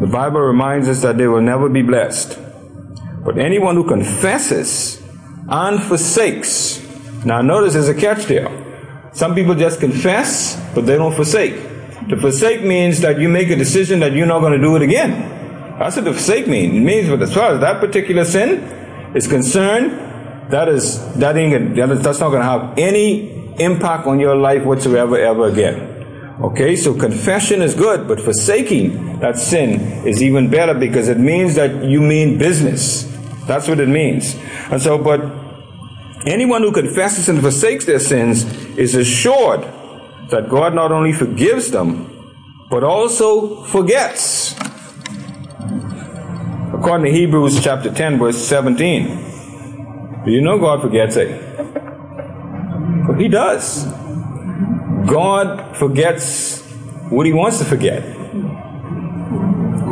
The 0.00 0.06
Bible 0.06 0.40
reminds 0.40 0.88
us 0.88 1.02
that 1.02 1.18
they 1.18 1.26
will 1.26 1.42
never 1.42 1.68
be 1.68 1.82
blessed. 1.82 2.38
But 3.24 3.38
anyone 3.38 3.74
who 3.74 3.86
confesses 3.86 5.02
and 5.48 5.82
forsakes, 5.82 6.80
now 7.24 7.42
notice 7.42 7.74
there's 7.74 7.88
a 7.88 7.94
catch 7.94 8.24
there. 8.26 8.48
Some 9.12 9.34
people 9.34 9.54
just 9.54 9.80
confess, 9.80 10.56
but 10.74 10.86
they 10.86 10.96
don't 10.96 11.14
forsake. 11.14 11.54
To 12.08 12.16
forsake 12.16 12.62
means 12.62 13.00
that 13.00 13.18
you 13.18 13.28
make 13.28 13.50
a 13.50 13.56
decision 13.56 14.00
that 14.00 14.12
you're 14.12 14.26
not 14.26 14.40
going 14.40 14.52
to 14.52 14.60
do 14.60 14.76
it 14.76 14.82
again. 14.82 15.76
That's 15.78 15.96
what 15.96 16.04
the 16.04 16.12
forsake 16.12 16.46
means. 16.46 16.74
It 16.74 16.80
means 16.80 17.08
that 17.08 17.20
as 17.20 17.34
far 17.34 17.52
as 17.52 17.60
that 17.60 17.80
particular 17.80 18.24
sin 18.24 18.60
is 19.14 19.26
concerned, 19.26 20.06
that 20.50 20.68
is 20.68 21.14
that 21.16 21.36
ain't 21.36 21.76
that's 21.76 22.20
not 22.20 22.30
going 22.30 22.40
to 22.40 22.48
have 22.48 22.78
any 22.78 23.37
impact 23.60 24.06
on 24.06 24.20
your 24.20 24.36
life 24.36 24.64
whatsoever 24.64 25.18
ever 25.18 25.48
again. 25.48 25.98
Okay, 26.40 26.76
so 26.76 26.94
confession 26.94 27.62
is 27.62 27.74
good, 27.74 28.06
but 28.06 28.20
forsaking 28.20 29.18
that 29.18 29.36
sin 29.38 30.06
is 30.06 30.22
even 30.22 30.48
better 30.48 30.72
because 30.72 31.08
it 31.08 31.18
means 31.18 31.56
that 31.56 31.82
you 31.82 32.00
mean 32.00 32.38
business. 32.38 33.04
That's 33.46 33.66
what 33.66 33.80
it 33.80 33.88
means. 33.88 34.36
And 34.70 34.80
so, 34.80 34.98
but 34.98 35.20
anyone 36.26 36.62
who 36.62 36.70
confesses 36.70 37.28
and 37.28 37.40
forsakes 37.40 37.86
their 37.86 37.98
sins 37.98 38.44
is 38.76 38.94
assured 38.94 39.62
that 40.30 40.48
God 40.48 40.74
not 40.74 40.92
only 40.92 41.12
forgives 41.12 41.70
them, 41.72 42.08
but 42.70 42.84
also 42.84 43.64
forgets. 43.64 44.54
According 46.72 47.06
to 47.06 47.12
Hebrews 47.12 47.64
chapter 47.64 47.92
10, 47.92 48.18
verse 48.18 48.38
17. 48.46 50.24
Do 50.24 50.30
you 50.30 50.40
know 50.40 50.58
God 50.58 50.82
forgets 50.82 51.16
it? 51.16 51.47
He 53.18 53.28
does. 53.28 53.84
God 55.06 55.76
forgets 55.76 56.62
what 57.10 57.26
he 57.26 57.32
wants 57.32 57.58
to 57.58 57.64
forget. 57.64 58.04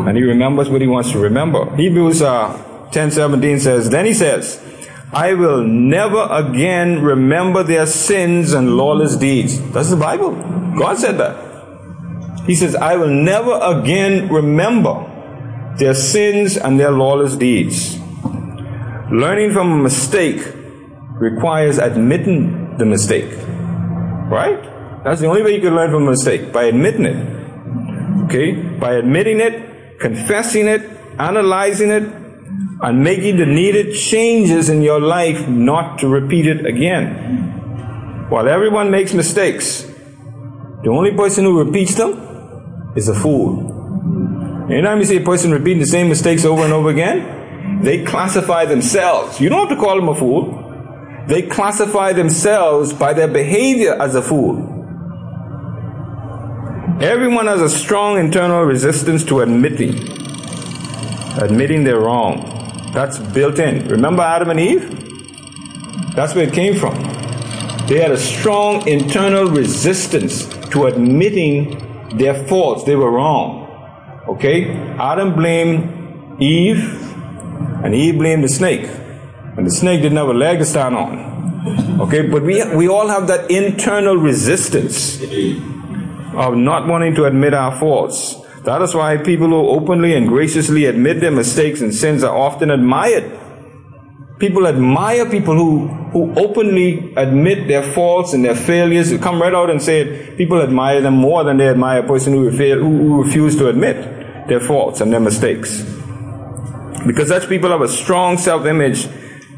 And 0.06 0.16
he 0.16 0.22
remembers 0.22 0.70
what 0.70 0.80
he 0.80 0.86
wants 0.86 1.10
to 1.12 1.18
remember. 1.18 1.74
Hebrews 1.74 2.22
uh, 2.22 2.88
10 2.92 3.10
17 3.10 3.58
says, 3.58 3.90
Then 3.90 4.06
he 4.06 4.14
says, 4.14 4.62
I 5.12 5.34
will 5.34 5.64
never 5.64 6.28
again 6.30 7.02
remember 7.02 7.64
their 7.64 7.86
sins 7.86 8.52
and 8.52 8.76
lawless 8.76 9.16
deeds. 9.16 9.60
That's 9.72 9.90
the 9.90 9.96
Bible. 9.96 10.32
God 10.78 10.98
said 10.98 11.18
that. 11.18 12.44
He 12.46 12.54
says, 12.54 12.76
I 12.76 12.96
will 12.96 13.10
never 13.10 13.58
again 13.60 14.28
remember 14.28 15.74
their 15.78 15.94
sins 15.94 16.56
and 16.56 16.78
their 16.78 16.92
lawless 16.92 17.34
deeds. 17.34 17.98
Learning 19.10 19.52
from 19.52 19.72
a 19.72 19.76
mistake 19.76 20.40
requires 21.18 21.78
admitting 21.78 22.65
the 22.78 22.86
mistake. 22.86 23.30
Right? 24.30 24.62
That's 25.04 25.20
the 25.20 25.26
only 25.26 25.42
way 25.42 25.54
you 25.54 25.60
can 25.60 25.74
learn 25.74 25.90
from 25.90 26.06
a 26.08 26.10
mistake, 26.10 26.52
by 26.52 26.64
admitting 26.64 27.06
it. 27.06 28.24
Okay? 28.24 28.54
By 28.78 28.94
admitting 28.94 29.40
it, 29.40 29.98
confessing 30.00 30.66
it, 30.66 30.82
analyzing 31.18 31.90
it, 31.90 32.02
and 32.82 33.02
making 33.02 33.36
the 33.38 33.46
needed 33.46 33.94
changes 33.94 34.68
in 34.68 34.82
your 34.82 35.00
life 35.00 35.48
not 35.48 35.98
to 36.00 36.08
repeat 36.08 36.46
it 36.46 36.66
again. 36.66 38.26
While 38.28 38.48
everyone 38.48 38.90
makes 38.90 39.14
mistakes, 39.14 39.82
the 40.82 40.90
only 40.90 41.12
person 41.12 41.44
who 41.44 41.62
repeats 41.62 41.94
them 41.94 42.92
is 42.96 43.08
a 43.08 43.14
fool. 43.14 43.72
Anytime 44.70 44.98
you 44.98 45.04
see 45.04 45.16
a 45.16 45.24
person 45.24 45.52
repeating 45.52 45.78
the 45.78 45.86
same 45.86 46.08
mistakes 46.08 46.44
over 46.44 46.64
and 46.64 46.72
over 46.72 46.90
again, 46.90 47.80
they 47.82 48.04
classify 48.04 48.64
themselves. 48.64 49.40
You 49.40 49.48
don't 49.48 49.68
have 49.68 49.78
to 49.78 49.82
call 49.82 49.96
them 49.96 50.08
a 50.08 50.14
fool. 50.14 50.55
They 51.26 51.42
classify 51.42 52.12
themselves 52.12 52.92
by 52.92 53.12
their 53.12 53.28
behavior 53.28 54.00
as 54.00 54.14
a 54.14 54.22
fool. 54.22 54.74
Everyone 57.00 57.46
has 57.46 57.60
a 57.60 57.68
strong 57.68 58.18
internal 58.18 58.62
resistance 58.62 59.24
to 59.24 59.40
admitting, 59.40 59.96
admitting 61.38 61.84
they're 61.84 62.00
wrong. 62.00 62.90
That's 62.94 63.18
built 63.18 63.58
in. 63.58 63.88
Remember 63.88 64.22
Adam 64.22 64.50
and 64.50 64.60
Eve? 64.60 66.14
That's 66.14 66.34
where 66.34 66.46
it 66.48 66.54
came 66.54 66.76
from. 66.76 66.94
They 67.86 68.00
had 68.00 68.12
a 68.12 68.16
strong 68.16 68.86
internal 68.88 69.46
resistance 69.50 70.46
to 70.70 70.86
admitting 70.86 72.16
their 72.16 72.34
faults. 72.46 72.84
They 72.84 72.96
were 72.96 73.10
wrong. 73.10 73.66
Okay? 74.28 74.70
Adam 74.98 75.34
blamed 75.34 76.40
Eve 76.40 77.12
and 77.84 77.94
Eve 77.94 78.16
blamed 78.16 78.44
the 78.44 78.48
snake. 78.48 78.88
And 79.56 79.66
the 79.66 79.70
snake 79.70 80.02
didn't 80.02 80.18
have 80.18 80.28
a 80.28 80.34
leg 80.34 80.58
to 80.58 80.64
stand 80.64 80.94
on. 80.94 82.00
Okay, 82.00 82.28
but 82.28 82.42
we, 82.42 82.62
we 82.76 82.88
all 82.88 83.08
have 83.08 83.26
that 83.28 83.50
internal 83.50 84.16
resistance 84.16 85.20
of 86.34 86.56
not 86.56 86.86
wanting 86.86 87.14
to 87.14 87.24
admit 87.24 87.54
our 87.54 87.76
faults. 87.78 88.36
That 88.64 88.82
is 88.82 88.94
why 88.94 89.16
people 89.16 89.48
who 89.48 89.68
openly 89.68 90.14
and 90.14 90.28
graciously 90.28 90.84
admit 90.84 91.20
their 91.20 91.30
mistakes 91.30 91.80
and 91.80 91.94
sins 91.94 92.22
are 92.22 92.36
often 92.36 92.70
admired. 92.70 93.40
People 94.38 94.66
admire 94.66 95.24
people 95.30 95.54
who, 95.54 95.86
who 95.86 96.34
openly 96.34 97.14
admit 97.16 97.68
their 97.68 97.82
faults 97.82 98.34
and 98.34 98.44
their 98.44 98.54
failures. 98.54 99.08
They 99.08 99.18
come 99.18 99.40
right 99.40 99.54
out 99.54 99.70
and 99.70 99.80
say 99.80 100.02
it. 100.02 100.36
People 100.36 100.60
admire 100.60 101.00
them 101.00 101.14
more 101.14 101.42
than 101.42 101.56
they 101.56 101.68
admire 101.68 102.00
a 102.00 102.06
person 102.06 102.34
who, 102.34 102.50
who, 102.50 102.78
who 102.80 103.22
refuse 103.22 103.56
to 103.56 103.68
admit 103.68 104.48
their 104.48 104.60
faults 104.60 105.00
and 105.00 105.10
their 105.10 105.20
mistakes. 105.20 105.82
Because 107.06 107.28
such 107.28 107.48
people 107.48 107.70
have 107.70 107.80
a 107.80 107.88
strong 107.88 108.36
self 108.36 108.66
image, 108.66 109.08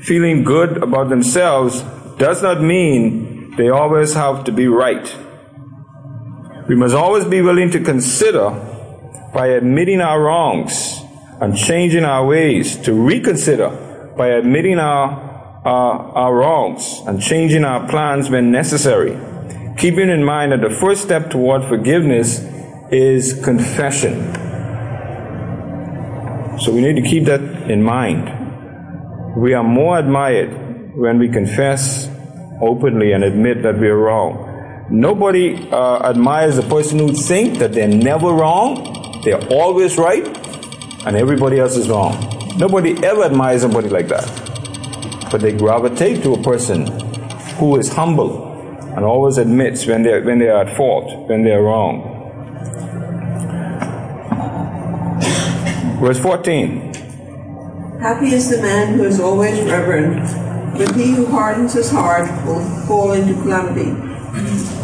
feeling 0.00 0.45
good 0.45 0.83
about 0.83 1.09
themselves, 1.09 1.83
does 2.19 2.43
not 2.43 2.62
mean 2.62 3.55
they 3.57 3.69
always 3.69 4.14
have 4.14 4.45
to 4.45 4.52
be 4.52 4.69
right. 4.69 5.17
We 6.69 6.76
must 6.76 6.95
always 6.95 7.25
be 7.25 7.40
willing 7.40 7.71
to 7.71 7.81
consider 7.81 8.50
by 9.33 9.49
admitting 9.49 10.00
our 10.00 10.21
wrongs 10.21 11.00
and 11.40 11.57
changing 11.57 12.05
our 12.05 12.26
ways, 12.26 12.76
to 12.78 12.93
reconsider 12.93 14.14
by 14.17 14.28
admitting 14.28 14.78
our, 14.78 15.62
our, 15.64 16.00
our 16.17 16.35
wrongs 16.35 17.00
and 17.07 17.23
changing 17.23 17.64
our 17.64 17.88
plans 17.88 18.28
when 18.28 18.50
necessary. 18.50 19.17
Keeping 19.78 20.11
in 20.11 20.25
mind 20.25 20.52
that 20.52 20.61
the 20.61 20.71
first 20.71 21.02
step 21.02 21.31
toward 21.31 21.64
forgiveness 21.64 22.40
is 22.90 23.40
confession. 23.45 24.35
So 26.59 26.73
we 26.73 26.81
need 26.81 26.97
to 26.97 27.09
keep 27.09 27.25
that 27.26 27.40
in 27.71 27.83
mind. 27.83 28.38
We 29.38 29.54
are 29.54 29.62
more 29.62 29.97
admired 29.97 30.97
when 30.97 31.21
we 31.21 31.28
confess 31.28 32.11
openly 32.61 33.12
and 33.12 33.23
admit 33.23 33.62
that 33.62 33.78
we 33.78 33.87
are 33.87 33.97
wrong. 33.97 34.88
Nobody 34.90 35.71
uh, 35.71 36.11
admires 36.11 36.59
a 36.59 36.64
person 36.64 36.99
who 36.99 37.12
thinks 37.12 37.61
that 37.61 37.73
they're 37.73 37.87
never 37.87 38.33
wrong, 38.33 39.23
they're 39.25 39.47
always 39.47 39.97
right, 39.97 40.26
and 41.07 41.16
everybody 41.16 41.61
else 41.61 41.76
is 41.76 41.88
wrong. 41.88 42.18
Nobody 42.59 43.00
ever 43.04 43.23
admires 43.23 43.61
somebody 43.61 43.88
like 43.88 44.09
that. 44.09 44.26
But 45.30 45.40
they 45.40 45.52
gravitate 45.52 46.25
to 46.25 46.35
a 46.35 46.42
person 46.42 46.88
who 47.59 47.76
is 47.78 47.92
humble 47.92 48.50
and 48.97 49.04
always 49.04 49.38
admits 49.38 49.87
when 49.87 50.02
they're, 50.02 50.25
when 50.25 50.40
they 50.40 50.49
are 50.49 50.64
at 50.64 50.76
fault, 50.76 51.28
when 51.28 51.45
they're 51.45 51.62
wrong. 51.62 52.02
Verse 56.00 56.18
14. 56.18 56.88
Happy 58.00 58.33
is 58.33 58.49
the 58.49 58.62
man 58.62 58.95
who 58.95 59.02
is 59.02 59.19
always 59.19 59.61
reverent, 59.69 60.23
but 60.78 60.95
he 60.95 61.11
who 61.14 61.26
hardens 61.26 61.73
his 61.73 61.90
heart 61.90 62.31
will 62.47 62.62
fall 62.87 63.11
into 63.11 63.35
calamity. 63.43 63.90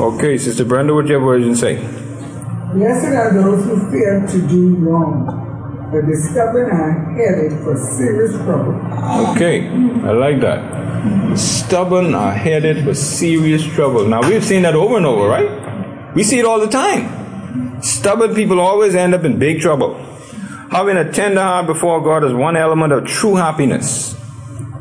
Okay, 0.02 0.36
Sister 0.36 0.64
Brenda, 0.64 0.92
what 0.92 1.02
did 1.02 1.10
your 1.10 1.20
version 1.20 1.54
say? 1.54 1.76
Blessed 2.72 3.14
are 3.14 3.32
those 3.32 3.64
who 3.66 3.88
fear 3.92 4.26
to 4.26 4.48
do 4.48 4.74
wrong, 4.76 5.26
but 5.92 6.06
the 6.06 6.16
stubborn 6.16 6.72
are 6.72 7.14
headed 7.14 7.52
for 7.62 7.76
serious 7.76 8.34
trouble. 8.42 8.74
Okay, 9.30 9.68
I 9.68 10.10
like 10.10 10.40
that. 10.40 11.38
Stubborn 11.38 12.16
are 12.16 12.32
headed 12.32 12.82
for 12.82 12.94
serious 12.94 13.64
trouble. 13.64 14.08
Now 14.08 14.28
we've 14.28 14.44
seen 14.44 14.62
that 14.62 14.74
over 14.74 14.96
and 14.96 15.06
over, 15.06 15.28
right? 15.28 16.14
We 16.16 16.24
see 16.24 16.40
it 16.40 16.44
all 16.44 16.58
the 16.58 16.66
time. 16.66 17.80
Stubborn 17.80 18.34
people 18.34 18.58
always 18.58 18.96
end 18.96 19.14
up 19.14 19.22
in 19.22 19.38
big 19.38 19.60
trouble. 19.60 20.00
Having 20.70 20.96
a 20.96 21.12
tender 21.12 21.40
heart 21.40 21.66
before 21.66 22.02
God 22.02 22.24
is 22.24 22.32
one 22.32 22.56
element 22.56 22.92
of 22.92 23.06
true 23.06 23.36
happiness. 23.36 24.16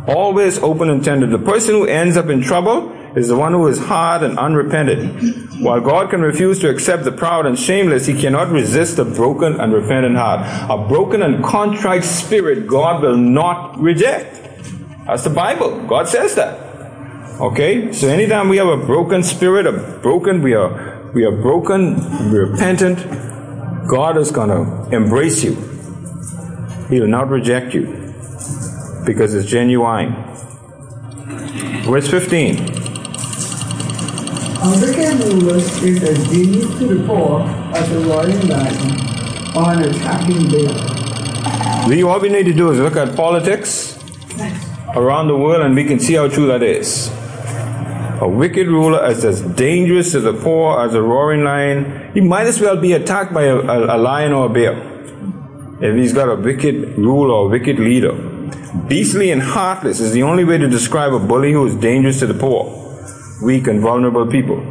Always 0.08 0.60
open 0.60 0.90
and 0.90 1.04
tender. 1.04 1.28
The 1.28 1.40
person 1.40 1.76
who 1.76 1.86
ends 1.86 2.18
up 2.18 2.28
in 2.28 2.42
trouble 2.42 2.92
is 3.16 3.28
the 3.28 3.38
one 3.38 3.54
who 3.54 3.68
is 3.68 3.80
hard 3.80 4.24
and 4.24 4.38
unrepentant. 4.40 5.62
While 5.62 5.82
God 5.82 6.10
can 6.10 6.22
refuse 6.22 6.60
to 6.60 6.70
accept 6.70 7.04
the 7.04 7.12
proud 7.12 7.46
and 7.46 7.58
shameless, 7.58 8.06
He 8.08 8.20
cannot 8.20 8.50
resist 8.50 8.98
a 9.00 9.06
broken 9.06 9.60
and 9.60 9.72
repentant 9.72 10.18
heart. 10.18 10.42
A 10.70 10.88
broken 10.88 11.22
and 11.22 11.44
contrite 11.44 12.04
spirit 12.04 12.68
God 12.68 13.02
will 13.02 13.18
not 13.18 13.80
reject. 13.80 14.42
That's 15.06 15.24
the 15.24 15.30
Bible. 15.30 15.86
God 15.88 16.08
says 16.08 16.36
that. 16.36 16.60
Okay? 17.40 17.92
So 17.94 18.08
anytime 18.08 18.50
we 18.50 18.58
have 18.58 18.68
a 18.68 18.78
broken 18.78 19.24
spirit, 19.24 19.68
a 19.68 19.72
broken, 20.02 20.42
we 20.42 20.54
are 20.54 21.12
we 21.14 21.26
are 21.26 21.32
broken, 21.32 22.32
repentant, 22.32 22.98
God 23.88 24.18
is 24.18 24.32
gonna 24.32 24.90
embrace 24.90 25.44
you. 25.44 25.73
He 26.90 27.00
will 27.00 27.08
not 27.08 27.30
reject 27.30 27.74
you 27.74 28.14
because 29.06 29.34
it's 29.34 29.50
genuine. 29.50 30.14
Verse 31.84 32.10
15. 32.10 32.58
A 34.60 34.80
wicked 34.80 35.20
ruler 35.26 35.58
is 35.58 36.04
as 36.04 36.30
dangerous 36.30 36.80
to 36.80 36.88
the 36.88 37.08
poor 37.08 37.42
as 37.74 37.92
a 37.92 38.00
roaring 38.00 38.48
lion 38.48 39.56
or 39.56 39.72
an 39.74 39.84
attacking 39.90 40.50
bear. 40.50 42.08
All 42.08 42.20
we 42.20 42.30
need 42.30 42.46
to 42.46 42.54
do 42.54 42.72
is 42.72 42.80
look 42.80 42.96
at 42.96 43.16
politics 43.16 44.00
around 44.96 45.28
the 45.28 45.36
world 45.36 45.66
and 45.66 45.76
we 45.76 45.84
can 45.84 46.00
see 46.00 46.14
how 46.14 46.28
true 46.28 46.48
that 46.48 46.64
is. 46.64 47.10
A 48.22 48.28
wicked 48.28 48.68
ruler 48.68 49.06
is 49.10 49.26
as 49.26 49.42
dangerous 49.42 50.12
to 50.12 50.22
the 50.22 50.34
poor 50.34 50.80
as 50.80 50.94
a 50.94 51.02
roaring 51.02 51.44
lion. 51.44 52.12
He 52.14 52.22
might 52.22 52.48
as 52.48 52.62
well 52.62 52.78
be 52.78 52.94
attacked 52.94 53.34
by 53.34 53.44
a, 53.44 53.56
a, 53.58 53.98
a 53.98 53.98
lion 53.98 54.32
or 54.32 54.46
a 54.46 54.50
bear 54.50 54.93
if 55.82 55.96
he's 55.96 56.14
got 56.14 56.30
a 56.30 56.36
wicked 56.36 56.98
ruler 56.98 57.34
or 57.34 57.46
a 57.48 57.50
wicked 57.50 57.80
leader. 57.80 58.14
Beastly 58.88 59.32
and 59.32 59.42
heartless 59.42 60.00
is 60.00 60.12
the 60.14 60.24
only 60.24 60.44
way 60.44 60.58
to 60.58 60.68
describe 60.68 61.14
a 61.14 61.20
bully 61.20 61.54
who 61.54 61.66
is 61.66 61.76
dangerous 61.76 62.20
to 62.20 62.28
the 62.28 62.34
poor, 62.34 62.66
weak, 63.44 63.68
and 63.68 63.82
vulnerable 63.82 64.26
people. 64.28 64.62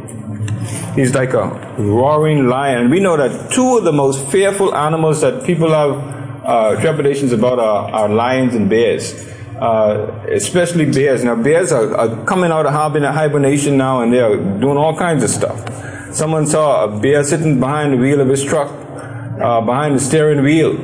He's 0.95 1.15
like 1.15 1.33
a 1.33 1.75
roaring 1.77 2.47
lion. 2.47 2.89
We 2.89 2.99
know 2.99 3.17
that 3.17 3.51
two 3.51 3.77
of 3.77 3.83
the 3.83 3.91
most 3.91 4.27
fearful 4.27 4.75
animals 4.75 5.21
that 5.21 5.45
people 5.45 5.69
have 5.69 6.45
uh, 6.45 6.81
trepidations 6.81 7.31
about 7.31 7.57
are, 7.59 7.89
are, 7.91 8.09
lions 8.09 8.53
and 8.53 8.69
bears. 8.69 9.13
Uh, 9.59 10.25
especially 10.29 10.91
bears. 10.91 11.23
Now, 11.23 11.35
bears 11.35 11.71
are, 11.71 11.95
are 11.95 12.25
coming 12.25 12.51
out 12.51 12.65
of 12.65 12.73
hibernation 12.73 13.77
now 13.77 14.01
and 14.01 14.11
they're 14.11 14.35
doing 14.35 14.77
all 14.77 14.97
kinds 14.97 15.23
of 15.23 15.29
stuff. 15.29 16.13
Someone 16.13 16.45
saw 16.45 16.83
a 16.83 16.99
bear 16.99 17.23
sitting 17.23 17.59
behind 17.59 17.93
the 17.93 17.97
wheel 17.97 18.19
of 18.19 18.27
his 18.27 18.43
truck, 18.43 18.69
uh, 18.69 19.61
behind 19.61 19.95
the 19.95 19.99
steering 19.99 20.43
wheel, 20.43 20.75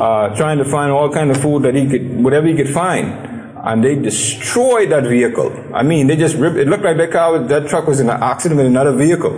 uh, 0.00 0.34
trying 0.34 0.58
to 0.58 0.64
find 0.64 0.90
all 0.90 1.12
kind 1.12 1.30
of 1.30 1.36
food 1.36 1.62
that 1.62 1.74
he 1.74 1.86
could, 1.88 2.22
whatever 2.22 2.46
he 2.46 2.54
could 2.56 2.70
find. 2.70 3.28
And 3.62 3.84
they 3.84 3.94
destroyed 3.94 4.90
that 4.90 5.02
vehicle. 5.04 5.52
I 5.74 5.82
mean, 5.82 6.06
they 6.06 6.16
just 6.16 6.36
ripped, 6.36 6.56
it 6.56 6.66
looked 6.66 6.82
like 6.82 6.96
that 6.96 7.10
car, 7.10 7.38
that 7.38 7.68
truck 7.68 7.86
was 7.86 8.00
in 8.00 8.08
an 8.08 8.22
accident 8.22 8.56
with 8.56 8.66
another 8.66 8.96
vehicle. 8.96 9.32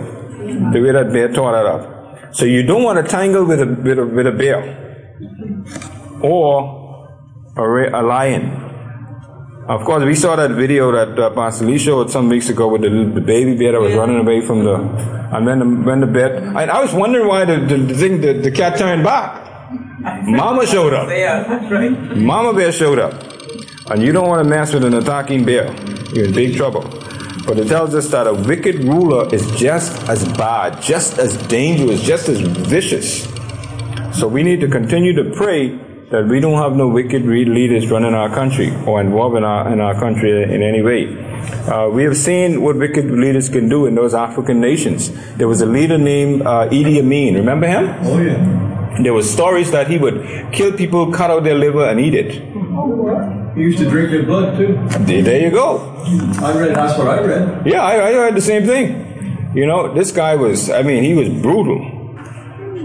The 0.71 0.79
way 0.81 0.91
that 0.93 1.11
bear 1.11 1.31
tore 1.33 1.51
that 1.51 1.65
up. 1.65 2.33
So 2.35 2.45
you 2.45 2.63
don't 2.63 2.83
want 2.83 3.03
to 3.03 3.11
tangle 3.11 3.45
with 3.45 3.59
a, 3.59 3.65
with 3.65 3.99
a, 3.99 4.05
with 4.05 4.27
a 4.27 4.31
bear. 4.31 4.79
Or 6.21 7.09
a, 7.57 7.99
a 7.99 8.01
lion. 8.01 8.63
Of 9.67 9.83
course, 9.85 10.03
we 10.03 10.15
saw 10.15 10.35
that 10.35 10.51
video 10.51 10.91
that 10.91 11.19
uh, 11.19 11.29
Pastor 11.31 11.65
Lee 11.65 11.77
showed 11.77 12.09
some 12.09 12.27
weeks 12.29 12.49
ago 12.49 12.67
with 12.69 12.81
the, 12.81 12.89
the 13.13 13.21
baby 13.21 13.57
bear 13.57 13.73
that 13.73 13.81
was 13.81 13.93
running 13.93 14.19
away 14.19 14.41
from 14.41 14.63
the, 14.63 14.75
and 14.75 15.45
when 15.45 15.59
the, 15.59 15.65
when 15.65 15.99
the 16.01 16.07
bear, 16.07 16.57
I, 16.57 16.65
I 16.65 16.81
was 16.81 16.93
wondering 16.93 17.27
why 17.27 17.45
the, 17.45 17.57
the, 17.57 17.77
the 17.77 17.93
thing, 17.93 18.21
the, 18.21 18.33
the 18.33 18.51
cat 18.51 18.77
turned 18.77 19.03
back. 19.03 19.52
Mama 20.03 20.65
showed 20.65 20.93
up. 20.93 21.07
Mama 22.17 22.53
bear 22.53 22.71
showed 22.71 22.99
up. 22.99 23.13
And 23.89 24.01
you 24.01 24.11
don't 24.11 24.27
want 24.27 24.43
to 24.43 24.49
mess 24.49 24.73
with 24.73 24.83
an 24.83 24.93
attacking 24.93 25.45
bear. 25.45 25.73
You're 26.13 26.25
in 26.25 26.33
big 26.33 26.55
trouble. 26.55 26.81
But 27.45 27.57
it 27.59 27.67
tells 27.67 27.93
us 27.95 28.09
that 28.09 28.27
a 28.27 28.33
wicked 28.33 28.83
ruler 28.83 29.33
is 29.33 29.49
just 29.51 30.07
as 30.09 30.25
bad, 30.37 30.81
just 30.81 31.19
as 31.19 31.35
dangerous, 31.47 32.01
just 32.01 32.29
as 32.29 32.39
vicious. 32.41 33.23
So 34.17 34.27
we 34.27 34.43
need 34.43 34.61
to 34.61 34.67
continue 34.67 35.13
to 35.13 35.35
pray 35.35 35.77
that 36.09 36.27
we 36.27 36.39
don't 36.39 36.61
have 36.61 36.75
no 36.75 36.87
wicked 36.87 37.23
leaders 37.25 37.89
running 37.89 38.13
our 38.13 38.29
country 38.29 38.73
or 38.85 39.01
involved 39.01 39.35
in 39.35 39.43
our, 39.43 39.71
in 39.71 39.79
our 39.81 39.99
country 39.99 40.43
in 40.43 40.61
any 40.61 40.81
way. 40.81 41.17
Uh, 41.67 41.89
we 41.89 42.03
have 42.03 42.15
seen 42.15 42.61
what 42.61 42.77
wicked 42.77 43.05
leaders 43.05 43.49
can 43.49 43.67
do 43.67 43.85
in 43.85 43.95
those 43.95 44.13
African 44.13 44.61
nations. 44.61 45.11
There 45.35 45.47
was 45.47 45.61
a 45.61 45.65
leader 45.65 45.97
named 45.97 46.43
uh, 46.43 46.69
Idi 46.69 46.99
Amin. 46.99 47.35
Remember 47.35 47.67
him? 47.67 47.89
Oh, 48.05 48.21
yeah. 48.21 48.72
There 49.01 49.13
were 49.13 49.23
stories 49.23 49.71
that 49.71 49.87
he 49.87 49.97
would 49.97 50.51
kill 50.51 50.71
people, 50.73 51.11
cut 51.11 51.31
out 51.31 51.43
their 51.43 51.55
liver, 51.55 51.85
and 51.85 51.99
eat 51.99 52.13
it. 52.13 52.31
He 53.55 53.61
used 53.61 53.79
to 53.79 53.89
drink 53.89 54.11
their 54.11 54.23
blood 54.23 54.57
too. 54.57 54.77
There 55.05 55.41
you 55.41 55.51
go. 55.51 55.79
I 56.41 56.53
read. 56.57 56.75
That's 56.75 56.97
what 56.97 57.07
I 57.07 57.21
read. 57.21 57.65
Yeah, 57.65 57.81
I, 57.81 57.95
I 57.95 58.13
read 58.13 58.35
the 58.35 58.41
same 58.41 58.65
thing. 58.65 59.51
You 59.55 59.65
know, 59.65 59.93
this 59.93 60.11
guy 60.11 60.35
was. 60.35 60.69
I 60.69 60.83
mean, 60.83 61.03
he 61.03 61.13
was 61.13 61.29
brutal. 61.29 61.79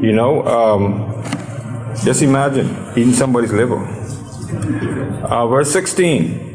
You 0.03 0.13
know, 0.13 0.47
um, 0.47 1.25
just 2.05 2.23
imagine 2.23 2.69
eating 2.97 3.13
somebody's 3.13 3.53
liver. 3.53 3.85
Uh, 5.25 5.47
verse 5.49 5.71
16. 5.73 6.47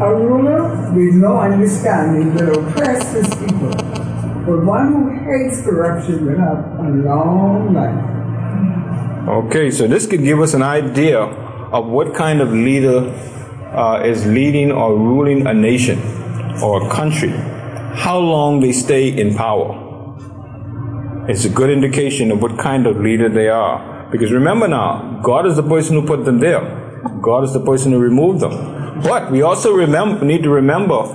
A 0.00 0.14
ruler 0.14 0.92
with 0.92 1.14
no 1.14 1.38
understanding 1.38 2.34
will 2.34 2.68
oppress 2.68 3.12
his 3.12 3.28
people 3.34 3.83
but 4.46 4.64
one 4.64 4.92
who 4.92 5.10
hates 5.24 5.62
corruption 5.62 6.26
will 6.26 6.38
have 6.38 6.58
a 6.78 6.88
long 7.04 7.72
life. 7.72 8.14
Okay, 9.28 9.70
so 9.70 9.86
this 9.86 10.06
could 10.06 10.22
give 10.22 10.40
us 10.40 10.52
an 10.52 10.62
idea 10.62 11.20
of 11.20 11.86
what 11.86 12.14
kind 12.14 12.42
of 12.42 12.52
leader 12.52 12.98
uh, 13.72 14.02
is 14.04 14.26
leading 14.26 14.70
or 14.70 14.96
ruling 14.96 15.46
a 15.46 15.54
nation 15.54 15.98
or 16.62 16.86
a 16.86 16.90
country, 16.90 17.30
how 17.96 18.18
long 18.18 18.60
they 18.60 18.72
stay 18.72 19.08
in 19.08 19.34
power. 19.34 19.80
It's 21.26 21.46
a 21.46 21.48
good 21.48 21.70
indication 21.70 22.30
of 22.30 22.42
what 22.42 22.58
kind 22.58 22.86
of 22.86 23.00
leader 23.00 23.30
they 23.30 23.48
are. 23.48 24.08
Because 24.12 24.30
remember 24.30 24.68
now, 24.68 25.20
God 25.24 25.46
is 25.46 25.56
the 25.56 25.62
person 25.62 25.98
who 25.98 26.06
put 26.06 26.26
them 26.26 26.38
there. 26.38 26.60
God 27.22 27.44
is 27.44 27.54
the 27.54 27.64
person 27.64 27.92
who 27.92 27.98
removed 27.98 28.40
them. 28.40 29.00
But 29.02 29.32
we 29.32 29.40
also 29.40 29.72
remember, 29.72 30.22
need 30.24 30.42
to 30.42 30.50
remember 30.50 31.06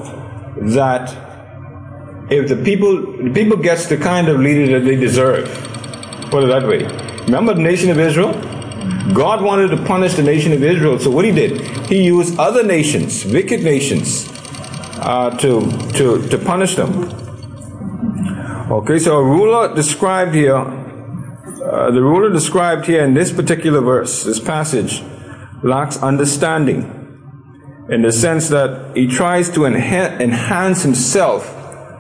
that 0.57 1.28
if 2.29 2.47
the 2.47 2.55
people 2.55 3.01
the 3.23 3.31
people 3.33 3.57
gets 3.57 3.87
the 3.87 3.97
kind 3.97 4.27
of 4.27 4.39
leader 4.39 4.79
that 4.79 4.85
they 4.85 4.95
deserve. 4.95 5.47
Put 6.29 6.43
it 6.43 6.47
that 6.47 6.67
way. 6.67 6.83
Remember 7.25 7.53
the 7.53 7.61
nation 7.61 7.89
of 7.89 7.99
Israel? 7.99 8.33
God 9.13 9.41
wanted 9.41 9.69
to 9.69 9.83
punish 9.85 10.13
the 10.13 10.21
nation 10.21 10.53
of 10.53 10.63
Israel, 10.63 10.99
so 10.99 11.09
what 11.09 11.25
he 11.25 11.31
did, 11.31 11.61
he 11.87 12.03
used 12.03 12.37
other 12.37 12.63
nations, 12.63 13.25
wicked 13.25 13.63
nations, 13.63 14.29
uh, 14.97 15.31
to 15.37 15.61
to 15.93 16.27
to 16.29 16.37
punish 16.37 16.75
them. 16.75 17.09
Okay, 18.71 18.99
so 18.99 19.17
a 19.17 19.23
ruler 19.23 19.73
described 19.73 20.35
here, 20.35 20.55
uh, 20.55 21.89
the 21.89 22.01
ruler 22.01 22.29
described 22.31 22.85
here 22.85 23.03
in 23.03 23.15
this 23.15 23.31
particular 23.31 23.81
verse, 23.81 24.23
this 24.23 24.39
passage, 24.39 25.01
lacks 25.63 25.97
understanding 25.97 26.95
in 27.89 28.03
the 28.03 28.11
sense 28.11 28.49
that 28.49 28.95
he 28.95 29.07
tries 29.07 29.49
to 29.49 29.61
enha- 29.61 30.21
enhance 30.21 30.83
himself 30.83 31.55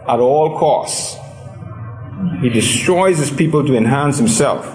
at 0.09 0.19
all 0.19 0.57
costs. 0.57 1.17
He 2.41 2.49
destroys 2.49 3.19
his 3.19 3.31
people 3.31 3.65
to 3.65 3.75
enhance 3.75 4.17
himself. 4.17 4.65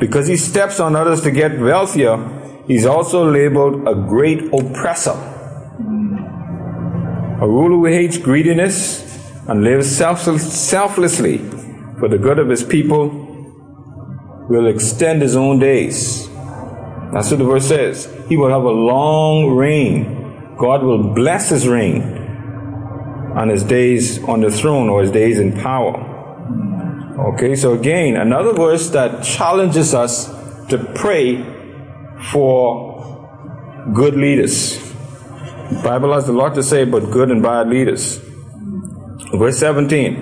Because 0.00 0.26
he 0.26 0.36
steps 0.36 0.80
on 0.80 0.96
others 0.96 1.20
to 1.22 1.30
get 1.30 1.60
wealthier, 1.60 2.16
he's 2.66 2.86
also 2.86 3.30
labeled 3.30 3.86
a 3.86 3.94
great 3.94 4.52
oppressor. 4.52 5.14
A 7.40 7.46
ruler 7.46 7.76
who 7.76 7.84
hates 7.84 8.16
greediness 8.16 9.02
and 9.46 9.62
lives 9.62 9.94
selflessly 9.94 11.38
for 11.98 12.08
the 12.08 12.18
good 12.18 12.38
of 12.38 12.48
his 12.48 12.64
people 12.64 13.10
will 14.48 14.66
extend 14.66 15.22
his 15.22 15.36
own 15.36 15.58
days. 15.58 16.28
That's 17.12 17.30
what 17.30 17.38
the 17.38 17.44
verse 17.44 17.68
says. 17.68 18.08
He 18.28 18.36
will 18.36 18.50
have 18.50 18.62
a 18.62 18.70
long 18.70 19.54
reign. 19.54 20.54
God 20.56 20.82
will 20.82 21.12
bless 21.14 21.50
his 21.50 21.68
reign 21.68 22.21
on 23.34 23.48
his 23.48 23.64
days 23.64 24.22
on 24.24 24.40
the 24.40 24.50
throne 24.50 24.88
or 24.88 25.02
his 25.02 25.10
days 25.10 25.38
in 25.38 25.52
power. 25.52 26.08
Okay, 27.34 27.54
so 27.54 27.74
again, 27.74 28.16
another 28.16 28.52
verse 28.52 28.90
that 28.90 29.22
challenges 29.22 29.94
us 29.94 30.26
to 30.68 30.78
pray 30.94 31.42
for 32.30 32.92
good 33.94 34.14
leaders. 34.14 34.78
The 35.72 35.80
Bible 35.82 36.12
has 36.12 36.28
a 36.28 36.32
lot 36.32 36.54
to 36.54 36.62
say 36.62 36.82
about 36.82 37.10
good 37.10 37.30
and 37.30 37.42
bad 37.42 37.68
leaders. 37.68 38.18
Verse 39.32 39.58
17. 39.58 40.16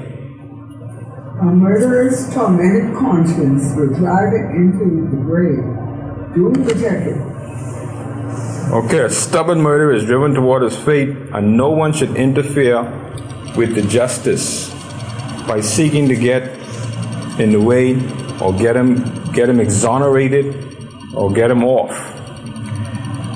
A 1.40 1.44
murderer's 1.44 2.32
tormented 2.34 2.94
conscience 2.94 3.74
will 3.76 3.88
drive 3.94 4.32
it 4.34 4.50
into 4.54 5.08
the 5.10 5.16
grave. 5.16 5.64
Do 6.34 6.52
protect 6.52 7.06
it. 7.06 7.29
Okay, 8.70 9.00
a 9.00 9.10
stubborn 9.10 9.60
murderer 9.60 9.92
is 9.92 10.04
driven 10.04 10.32
toward 10.32 10.62
his 10.62 10.76
fate, 10.76 11.08
and 11.08 11.56
no 11.56 11.70
one 11.70 11.92
should 11.92 12.14
interfere 12.14 12.82
with 13.56 13.74
the 13.74 13.82
justice 13.82 14.70
by 15.48 15.60
seeking 15.60 16.06
to 16.06 16.14
get 16.14 16.42
in 17.40 17.50
the 17.50 17.60
way 17.60 17.96
or 18.40 18.52
get 18.52 18.76
him 18.76 19.32
get 19.32 19.48
him 19.48 19.58
exonerated 19.58 20.54
or 21.16 21.32
get 21.32 21.50
him 21.50 21.64
off. 21.64 21.90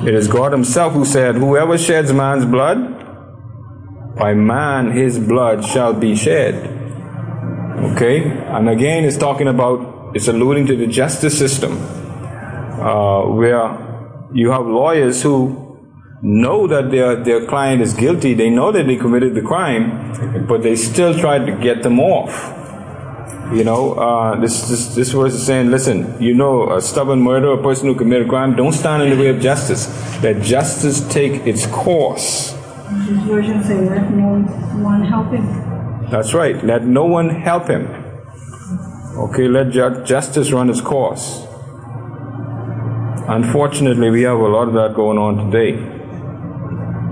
It 0.07 0.15
is 0.15 0.29
God 0.29 0.53
Himself 0.53 0.93
who 0.93 1.05
said, 1.05 1.35
Whoever 1.35 1.79
sheds 1.79 2.13
man's 2.13 2.45
blood, 2.45 4.15
by 4.17 4.35
man 4.35 4.93
his 4.93 5.19
blood 5.19 5.65
shall 5.65 5.95
be 5.95 6.15
shed. 6.15 6.55
Okay? 7.93 8.23
And 8.23 8.69
again, 8.69 9.05
it's 9.05 9.17
talking 9.17 9.49
about, 9.49 10.15
it's 10.15 10.29
alluding 10.29 10.67
to 10.67 10.77
the 10.77 10.87
justice 10.87 11.37
system, 11.37 11.73
uh, 11.73 13.27
where 13.27 13.84
you 14.35 14.51
have 14.51 14.67
lawyers 14.67 15.23
who 15.23 15.79
know 16.21 16.67
that 16.67 16.91
their, 16.91 17.23
their 17.23 17.47
client 17.47 17.81
is 17.81 17.95
guilty, 17.95 18.35
they 18.35 18.51
know 18.51 18.73
that 18.73 18.87
they 18.87 18.97
committed 18.97 19.35
the 19.35 19.43
crime, 19.43 20.47
but 20.47 20.63
they 20.63 20.75
still 20.75 21.17
try 21.17 21.39
to 21.39 21.53
get 21.57 21.83
them 21.83 22.01
off. 22.01 22.51
You 23.53 23.63
know, 23.63 23.93
uh, 23.93 24.41
this, 24.41 24.69
this, 24.69 24.95
this 24.95 25.13
verse 25.13 25.35
is 25.35 25.47
saying, 25.47 25.71
listen, 25.71 26.21
you 26.21 26.35
know, 26.35 26.73
a 26.73 26.81
stubborn 26.81 27.21
murderer, 27.21 27.61
a 27.61 27.63
person 27.63 27.87
who 27.87 27.95
committed 27.95 28.27
a 28.27 28.29
crime, 28.29 28.57
don't 28.57 28.73
stand 28.73 29.03
in 29.03 29.11
the 29.11 29.17
way 29.17 29.29
of 29.29 29.41
justice. 29.41 29.87
Let 30.23 30.43
justice 30.43 31.07
take 31.13 31.47
its 31.47 31.67
course. 31.67 32.53
This 32.53 33.23
version 33.25 33.63
say, 33.63 33.89
let 33.89 34.11
no 34.11 34.41
one 34.83 35.03
help 35.03 35.31
him. 35.31 36.11
That's 36.11 36.35
right. 36.35 36.63
Let 36.65 36.85
no 36.85 37.05
one 37.05 37.29
help 37.29 37.69
him. 37.69 37.87
Okay, 39.17 39.47
let 39.47 39.71
ju- 39.71 40.03
justice 40.05 40.51
run 40.51 40.71
its 40.71 40.81
course. 40.81 41.44
Unfortunately, 43.27 44.11
we 44.11 44.23
have 44.23 44.39
a 44.39 44.49
lot 44.49 44.69
of 44.69 44.75
that 44.75 44.95
going 44.95 45.17
on 45.17 45.51
today. 45.51 45.73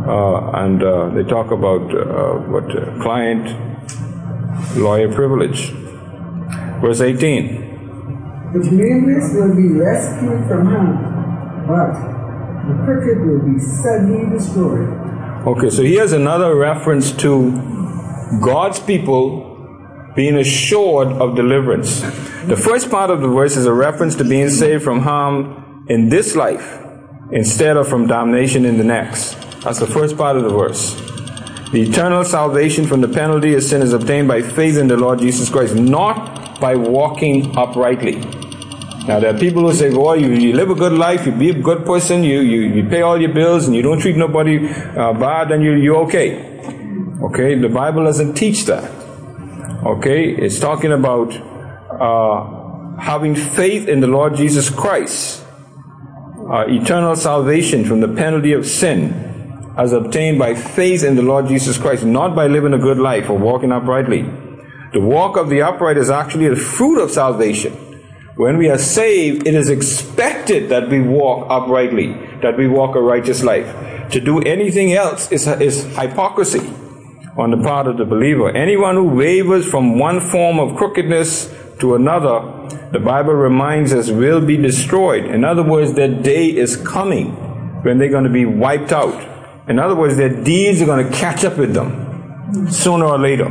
Uh, 0.07 0.51
and 0.63 0.83
uh, 0.83 1.09
they 1.09 1.23
talk 1.23 1.51
about 1.51 1.81
uh, 1.95 2.35
what 2.51 2.65
uh, 2.77 3.01
client 3.01 3.49
lawyer 4.77 5.11
privilege. 5.11 5.71
Verse 6.83 7.01
18. 7.01 8.53
The 8.53 8.61
blameless 8.61 9.33
will 9.33 9.57
be 9.57 9.69
rescued 9.73 10.47
from 10.49 10.67
harm, 10.67 11.67
but 11.67 11.95
the 12.69 12.75
crooked 12.85 13.25
will 13.25 13.41
be 13.51 13.59
suddenly 13.59 14.37
destroyed. 14.37 14.89
Okay, 15.47 15.71
so 15.71 15.83
here's 15.83 16.13
another 16.13 16.55
reference 16.55 17.11
to 17.13 17.53
God's 18.43 18.81
people 18.81 19.49
being 20.15 20.37
assured 20.37 21.09
of 21.09 21.37
deliverance. 21.37 22.03
The 22.47 22.57
first 22.57 22.91
part 22.91 23.09
of 23.09 23.23
the 23.23 23.29
verse 23.29 23.57
is 23.57 23.65
a 23.65 23.73
reference 23.73 24.15
to 24.17 24.25
being 24.25 24.51
saved 24.51 24.85
from 24.85 25.01
harm 25.01 25.63
in 25.93 26.09
this 26.09 26.35
life 26.35 26.67
instead 27.31 27.77
of 27.77 27.89
from 27.89 28.07
damnation 28.07 28.65
in 28.65 28.79
the 28.79 28.85
next. 28.85 29.35
That's 29.63 29.79
the 29.79 29.87
first 29.87 30.17
part 30.17 30.37
of 30.37 30.43
the 30.43 30.51
verse. 30.51 30.95
The 31.73 31.83
eternal 31.89 32.25
salvation 32.25 32.87
from 32.87 33.01
the 33.01 33.09
penalty 33.09 33.55
of 33.55 33.63
sin 33.63 33.81
is 33.83 33.93
obtained 33.93 34.29
by 34.29 34.43
faith 34.43 34.77
in 34.77 34.89
the 34.89 34.97
Lord 34.97 35.21
Jesus 35.21 35.49
Christ, 35.49 35.75
not 35.75 36.61
by 36.61 36.77
walking 36.77 37.57
uprightly. 37.57 38.17
Now 39.07 39.19
there 39.21 39.35
are 39.35 39.39
people 39.39 39.63
who 39.63 39.73
say, 39.73 39.91
"Boy, 39.91 40.15
you, 40.25 40.29
you 40.33 40.53
live 40.53 40.71
a 40.71 40.75
good 40.75 40.93
life, 40.93 41.27
you 41.27 41.33
be 41.33 41.51
a 41.51 41.61
good 41.71 41.85
person, 41.85 42.23
you 42.23 42.41
you, 42.41 42.61
you 42.77 42.89
pay 42.89 43.03
all 43.03 43.21
your 43.21 43.33
bills, 43.33 43.67
and 43.67 43.75
you 43.75 43.83
don't 43.83 44.01
treat 44.01 44.17
nobody 44.17 44.69
uh, 44.69 45.13
bad, 45.13 45.51
and 45.51 45.65
you 45.65 45.73
you're 45.73 46.03
okay." 46.05 46.29
Okay, 47.29 47.55
the 47.57 47.69
Bible 47.69 48.05
doesn't 48.05 48.35
teach 48.35 48.65
that. 48.67 48.85
Okay, 49.85 50.31
it's 50.31 50.61
talking 50.61 50.93
about 50.93 51.33
uh, 52.09 52.97
having 53.01 53.35
faith 53.35 53.89
in 53.89 54.01
the 54.01 54.07
Lord 54.07 54.37
Jesus 54.37 54.71
Christ, 54.71 55.42
uh, 56.51 56.67
eternal 56.69 57.17
salvation 57.17 57.85
from 57.85 58.01
the 58.01 58.09
penalty 58.09 58.53
of 58.53 58.67
sin, 58.67 59.75
as 59.77 59.93
obtained 59.93 60.39
by 60.39 60.55
faith 60.55 61.03
in 61.05 61.17
the 61.17 61.23
Lord 61.23 61.49
Jesus 61.49 61.79
Christ, 61.79 62.05
not 62.05 62.35
by 62.35 62.47
living 62.47 62.75
a 62.75 62.79
good 62.79 62.99
life 62.99 63.31
or 63.31 63.39
walking 63.39 63.73
uprightly. 63.73 64.23
The 64.93 65.01
walk 65.01 65.37
of 65.37 65.49
the 65.49 65.63
upright 65.63 65.97
is 65.97 66.11
actually 66.11 66.49
the 66.49 66.57
fruit 66.57 67.03
of 67.03 67.11
salvation. 67.11 67.73
When 68.37 68.59
we 68.59 68.69
are 68.69 68.79
saved, 68.79 69.47
it 69.47 69.55
is 69.55 69.69
expected 69.69 70.69
that 70.71 70.89
we 70.89 71.01
walk 71.01 71.47
uprightly, 71.51 72.13
that 72.43 72.57
we 72.59 72.67
walk 72.67 72.97
a 72.97 73.01
righteous 73.01 73.43
life. 73.43 74.11
To 74.11 74.21
do 74.21 74.41
anything 74.41 74.93
else 74.93 75.31
is, 75.31 75.47
is 75.47 75.85
hypocrisy 75.97 76.61
on 77.37 77.51
the 77.51 77.57
part 77.63 77.87
of 77.87 77.97
the 77.97 78.05
believer. 78.05 78.51
Anyone 78.51 78.97
who 78.97 79.09
wavers 79.09 79.67
from 79.67 79.99
one 79.99 80.21
form 80.21 80.59
of 80.59 80.77
crookedness 80.77 81.51
to 81.83 81.97
another, 81.97 82.69
the 82.93 83.01
Bible 83.01 83.35
reminds 83.35 83.93
us, 83.93 84.09
will 84.09 84.41
be 84.41 84.57
destroyed. 84.57 85.25
In 85.25 85.45
other 85.45 85.63
words, 85.63 85.95
their 85.95 86.09
day 86.09 86.47
is 86.47 86.77
coming 86.77 87.33
when 87.83 87.99
they're 87.99 88.09
going 88.09 88.25
to 88.25 88.31
be 88.31 88.47
wiped 88.47 88.93
out. 88.93 89.29
In 89.69 89.79
other 89.79 89.97
words, 89.97 90.17
their 90.17 90.43
deeds 90.43 90.81
are 90.81 90.87
going 90.87 91.05
to 91.05 91.13
catch 91.13 91.45
up 91.45 91.59
with 91.59 91.75
them 91.75 92.71
sooner 92.71 93.05
or 93.05 93.19
later. 93.19 93.47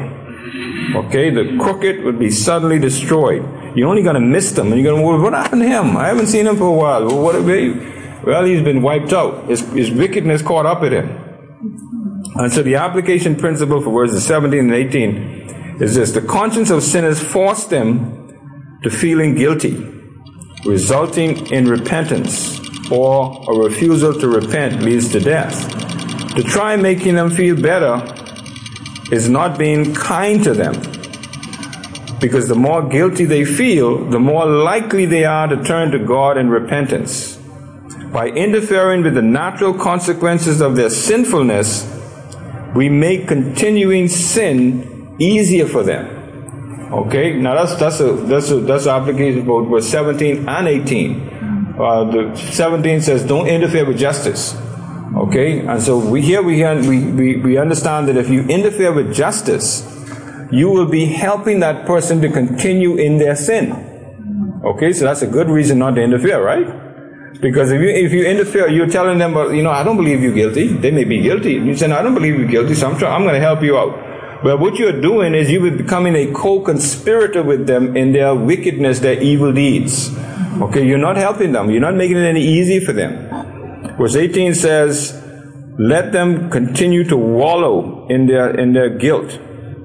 Okay, 0.96 1.30
the 1.30 1.58
crooked 1.60 2.04
would 2.04 2.20
be 2.20 2.30
suddenly 2.30 2.80
destroyed. 2.80 3.44
You're 3.76 3.90
only 3.90 4.04
going 4.04 4.16
to 4.16 4.22
miss 4.22 4.52
them, 4.54 4.72
and 4.72 4.82
you're 4.82 4.92
going 4.92 5.02
to, 5.02 5.08
well, 5.08 5.22
what 5.22 5.34
happened 5.34 5.62
to 5.62 5.68
him? 5.68 5.98
I 5.98 6.08
haven't 6.08 6.28
seen 6.28 6.48
him 6.48 6.56
for 6.56 6.68
a 6.68 6.72
while. 6.72 7.06
Well, 7.06 7.22
what, 7.22 7.36
well 8.26 8.46
he's 8.46 8.64
been 8.64 8.82
wiped 8.82 9.14
out. 9.14 9.50
His, 9.50 9.62
his 9.72 9.92
wickedness 9.92 10.42
caught 10.42 10.66
up 10.66 10.82
with 10.82 10.94
him. 10.94 11.10
And 12.36 12.52
so 12.52 12.64
the 12.64 12.76
application 12.76 13.36
principle 13.36 13.82
for 13.82 13.92
verses 13.92 14.26
17 14.26 14.60
and 14.60 14.74
18 14.74 15.78
is 15.82 15.96
this 15.96 16.12
the 16.12 16.22
conscience 16.22 16.70
of 16.70 16.84
sinners 16.84 17.22
forced 17.22 17.72
them 17.72 18.21
to 18.84 18.90
feeling 18.90 19.36
guilty, 19.36 19.76
resulting 20.66 21.48
in 21.52 21.68
repentance, 21.68 22.60
or 22.92 23.44
a 23.50 23.70
refusal 23.70 24.14
to 24.20 24.28
repent 24.28 24.82
leads 24.82 25.12
to 25.12 25.20
death. 25.20 25.70
To 26.36 26.44
try 26.44 26.76
making 26.76 27.16
them 27.16 27.30
feel 27.30 27.62
better 27.62 28.02
is 29.12 29.30
not 29.30 29.58
being 29.58 29.94
kind 29.94 30.44
to 30.44 30.54
them. 30.54 30.74
Because 32.20 32.48
the 32.48 32.56
more 32.56 32.88
guilty 32.88 33.26
they 33.26 33.46
feel, 33.46 34.06
the 34.10 34.20
more 34.20 34.46
likely 34.46 35.06
they 35.06 35.26
are 35.26 35.48
to 35.48 35.64
turn 35.64 35.92
to 35.92 36.00
God 36.00 36.38
in 36.38 36.50
repentance. 36.50 37.38
By 38.12 38.28
interfering 38.28 39.04
with 39.04 39.16
the 39.16 39.22
natural 39.22 39.74
consequences 39.74 40.62
of 40.62 40.76
their 40.76 40.90
sinfulness, 40.90 41.88
we 42.76 42.90
make 42.90 43.28
continuing 43.28 44.08
sin 44.08 45.16
easier 45.20 45.66
for 45.66 45.84
them. 45.84 46.21
Okay, 46.92 47.38
now 47.38 47.56
that's 47.56 47.76
that's 47.76 48.02
a 48.02 48.12
that's 48.28 48.52
a 48.52 48.60
that's 48.60 48.86
an 48.86 48.92
application 48.92 49.46
both 49.46 49.70
verse 49.70 49.88
17 49.88 50.50
and 50.50 50.68
18. 50.68 51.76
Uh, 51.80 52.04
the 52.12 52.36
17 52.36 53.02
says, 53.02 53.26
"Don't 53.26 53.48
interfere 53.48 53.86
with 53.86 53.98
justice." 53.98 54.58
Okay, 55.16 55.60
and 55.60 55.82
so 55.82 55.98
we 55.98 56.22
here 56.22 56.42
we, 56.42 56.64
we 57.12 57.38
we 57.38 57.58
understand 57.58 58.10
that 58.10 58.18
if 58.18 58.30
you 58.30 58.42
interfere 58.44 58.92
with 58.92 59.14
justice, 59.14 59.88
you 60.52 60.70
will 60.70 60.86
be 60.86 61.06
helping 61.06 61.62
that 61.62 61.86
person 61.86 62.20
to 62.22 62.30
continue 62.30 62.98
in 62.98 63.18
their 63.18 63.38
sin. 63.38 63.72
Okay, 64.66 64.92
so 64.92 65.06
that's 65.06 65.22
a 65.22 65.28
good 65.28 65.50
reason 65.50 65.80
not 65.80 65.96
to 65.96 66.02
interfere, 66.02 66.44
right? 66.44 66.68
Because 67.40 67.72
if 67.72 67.80
you 67.80 67.88
if 67.88 68.12
you 68.12 68.26
interfere, 68.26 68.68
you're 68.68 68.90
telling 68.90 69.18
them, 69.18 69.34
well, 69.34 69.54
you 69.54 69.64
know, 69.64 69.72
I 69.72 69.84
don't 69.84 69.96
believe 69.96 70.22
you're 70.22 70.34
guilty. 70.34 70.68
They 70.68 70.92
may 70.92 71.06
be 71.06 71.22
guilty. 71.22 71.54
You 71.54 71.76
say, 71.76 71.88
no, 71.88 71.98
I 71.98 72.02
don't 72.02 72.14
believe 72.14 72.38
you're 72.38 72.50
guilty, 72.50 72.76
so 72.76 72.90
I'm 72.90 72.98
trying, 72.98 73.14
I'm 73.14 73.24
going 73.24 73.36
to 73.36 73.40
help 73.40 73.64
you 73.64 73.78
out. 73.78 74.11
But 74.44 74.60
what 74.60 74.76
you're 74.76 75.00
doing 75.00 75.36
is 75.36 75.52
you're 75.52 75.70
becoming 75.72 76.16
a 76.16 76.32
co-conspirator 76.34 77.44
with 77.44 77.68
them 77.68 77.96
in 77.96 78.12
their 78.12 78.34
wickedness, 78.34 79.00
their 79.00 79.22
evil 79.22 79.54
deeds. 79.54 80.10
Okay, 80.62 80.86
you're 80.86 80.98
not 80.98 81.18
helping 81.18 81.52
them. 81.52 81.70
You're 81.70 81.82
not 81.82 81.96
making 81.96 82.18
it 82.18 82.26
any 82.26 82.44
easy 82.44 82.80
for 82.80 82.94
them. 82.94 83.30
Verse 83.98 84.16
18 84.16 84.56
says, 84.56 85.22
"Let 85.78 86.12
them 86.12 86.50
continue 86.50 87.04
to 87.06 87.18
wallow 87.18 88.08
in 88.10 88.28
their 88.28 88.50
in 88.50 88.74
their 88.74 88.90
guilt." 88.90 89.40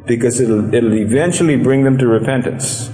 because 0.07 0.41
it'll, 0.41 0.73
it'll 0.73 0.95
eventually 0.95 1.57
bring 1.57 1.85
them 1.85 1.99
to 1.99 2.07
repentance. 2.07 2.89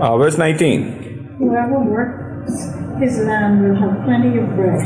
Uh, 0.00 0.16
verse 0.18 0.38
19. 0.38 1.36
Whoever 1.38 1.80
works 1.80 2.52
his 3.00 3.18
land 3.20 3.62
will 3.62 3.76
have 3.76 4.04
plenty 4.04 4.38
of 4.38 4.54
bread, 4.54 4.80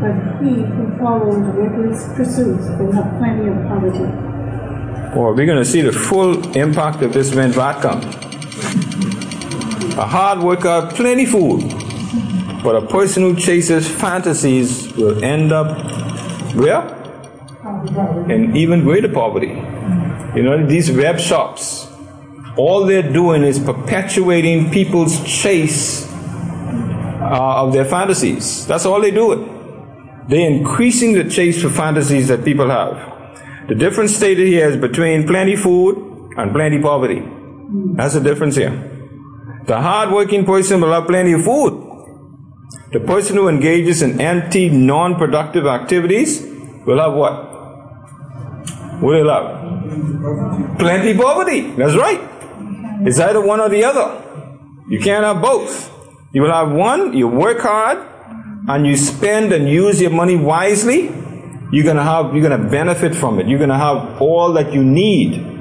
but 0.00 0.12
he 0.42 0.62
who 0.62 0.98
follows 0.98 1.44
reckless 1.56 2.06
pursuits 2.14 2.66
will 2.78 2.92
have 2.92 3.16
plenty 3.18 3.48
of 3.48 3.56
poverty. 3.68 4.04
Well, 5.16 5.34
we're 5.34 5.46
going 5.46 5.58
to 5.58 5.64
see 5.64 5.80
the 5.80 5.92
full 5.92 6.56
impact 6.56 7.02
of 7.02 7.12
this 7.12 7.34
when. 7.34 8.04
A 9.98 10.06
hard 10.06 10.40
worker, 10.40 10.90
plenty 10.92 11.24
food, 11.24 11.62
but 12.62 12.76
a 12.76 12.86
person 12.86 13.22
who 13.22 13.34
chases 13.36 13.88
fantasies 13.88 14.92
will 14.94 15.24
end 15.24 15.52
up 15.52 15.78
where? 16.54 16.82
In 18.30 18.54
even 18.56 18.82
greater 18.84 19.08
poverty. 19.08 19.54
You 20.36 20.42
know, 20.42 20.66
these 20.66 20.90
web 20.92 21.18
shops, 21.18 21.88
all 22.58 22.84
they're 22.84 23.10
doing 23.10 23.42
is 23.42 23.58
perpetuating 23.58 24.70
people's 24.70 25.24
chase 25.24 26.06
uh, 26.12 27.62
of 27.62 27.72
their 27.72 27.86
fantasies. 27.86 28.66
That's 28.66 28.84
all 28.84 29.00
they 29.00 29.10
do. 29.10 29.55
They're 30.28 30.50
increasing 30.50 31.12
the 31.12 31.28
chase 31.28 31.62
for 31.62 31.70
fantasies 31.70 32.28
that 32.28 32.44
people 32.44 32.68
have. 32.68 33.68
The 33.68 33.74
difference 33.74 34.14
stated 34.16 34.46
here 34.48 34.68
is 34.68 34.76
between 34.76 35.26
plenty 35.26 35.56
food 35.56 35.96
and 36.36 36.52
plenty 36.52 36.80
poverty. 36.80 37.22
That's 37.94 38.14
the 38.14 38.20
difference 38.20 38.56
here. 38.56 38.92
The 39.66 39.80
hardworking 39.80 40.44
person 40.44 40.80
will 40.80 40.92
have 40.92 41.06
plenty 41.06 41.32
of 41.32 41.44
food. 41.44 41.82
The 42.92 43.00
person 43.00 43.36
who 43.36 43.48
engages 43.48 44.02
in 44.02 44.20
empty, 44.20 44.68
non-productive 44.68 45.66
activities 45.66 46.42
will 46.86 46.98
have 46.98 47.14
what? 47.14 47.34
What 49.00 49.02
will 49.02 49.24
they 49.24 49.30
have? 49.30 50.78
Plenty 50.78 51.16
poverty. 51.16 51.70
That's 51.72 51.96
right. 51.96 52.20
It's 53.06 53.18
either 53.18 53.44
one 53.44 53.60
or 53.60 53.68
the 53.68 53.84
other. 53.84 54.22
You 54.88 55.00
can't 55.00 55.24
have 55.24 55.42
both. 55.42 55.92
You 56.32 56.42
will 56.42 56.52
have 56.52 56.70
one, 56.70 57.16
you 57.16 57.28
work 57.28 57.60
hard, 57.60 57.98
and 58.68 58.86
you 58.86 58.96
spend 58.96 59.52
and 59.52 59.68
use 59.68 60.00
your 60.00 60.10
money 60.10 60.36
wisely, 60.36 61.10
you're 61.72 61.84
gonna 61.84 62.04
have 62.04 62.34
you're 62.34 62.48
gonna 62.48 62.68
benefit 62.68 63.14
from 63.14 63.38
it. 63.40 63.46
You're 63.46 63.58
gonna 63.58 63.78
have 63.78 64.20
all 64.20 64.52
that 64.54 64.72
you 64.72 64.84
need. 64.84 65.54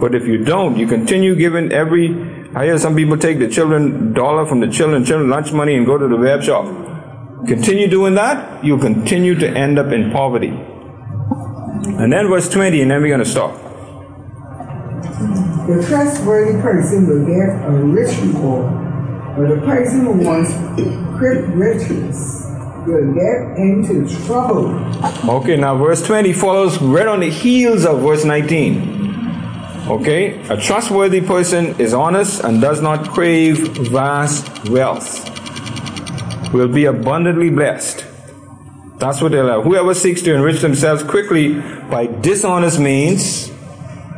But 0.00 0.14
if 0.14 0.26
you 0.26 0.44
don't, 0.44 0.76
you 0.76 0.86
continue 0.86 1.34
giving 1.34 1.72
every 1.72 2.40
I 2.52 2.64
hear 2.64 2.78
some 2.78 2.96
people 2.96 3.16
take 3.16 3.38
the 3.38 3.48
children 3.48 4.12
dollar 4.12 4.44
from 4.44 4.58
the 4.58 4.66
children, 4.66 5.04
children 5.04 5.30
lunch 5.30 5.52
money 5.52 5.76
and 5.76 5.86
go 5.86 5.96
to 5.96 6.08
the 6.08 6.16
web 6.16 6.42
shop. 6.42 6.64
Continue 7.46 7.88
doing 7.88 8.14
that, 8.16 8.64
you'll 8.64 8.80
continue 8.80 9.36
to 9.36 9.48
end 9.48 9.78
up 9.78 9.92
in 9.92 10.10
poverty. 10.10 10.48
And 10.48 12.12
then 12.12 12.28
verse 12.28 12.48
20, 12.50 12.82
and 12.82 12.90
then 12.90 13.00
we're 13.00 13.08
going 13.08 13.20
to 13.20 13.24
stop. 13.24 13.54
The 15.68 15.84
trustworthy 15.86 16.60
person 16.60 17.06
will 17.06 17.24
get 17.24 17.48
a 17.66 17.70
rich 17.70 18.18
reward, 18.18 18.66
but 19.36 19.48
the 19.48 19.60
person 19.64 20.06
who 20.06 20.12
wants 20.26 20.50
quick 21.20 21.44
riches 21.48 22.46
will 22.86 23.12
get 23.12 23.58
into 23.58 24.08
trouble. 24.24 24.68
Okay, 25.28 25.54
now 25.54 25.76
verse 25.76 26.02
20 26.02 26.32
follows 26.32 26.80
right 26.80 27.06
on 27.06 27.20
the 27.20 27.28
heels 27.28 27.84
of 27.84 28.00
verse 28.00 28.24
19. 28.24 29.86
Okay, 29.86 30.40
a 30.48 30.56
trustworthy 30.56 31.20
person 31.20 31.78
is 31.78 31.92
honest 31.92 32.42
and 32.42 32.62
does 32.62 32.80
not 32.80 33.06
crave 33.10 33.58
vast 33.90 34.70
wealth. 34.70 35.28
Will 36.54 36.68
be 36.68 36.86
abundantly 36.86 37.50
blessed. 37.50 38.06
That's 38.96 39.20
what 39.20 39.32
they'll 39.32 39.46
have. 39.46 39.64
Whoever 39.64 39.92
seeks 39.92 40.22
to 40.22 40.34
enrich 40.34 40.62
themselves 40.62 41.02
quickly 41.02 41.60
by 41.90 42.06
dishonest 42.06 42.80
means, 42.80 43.52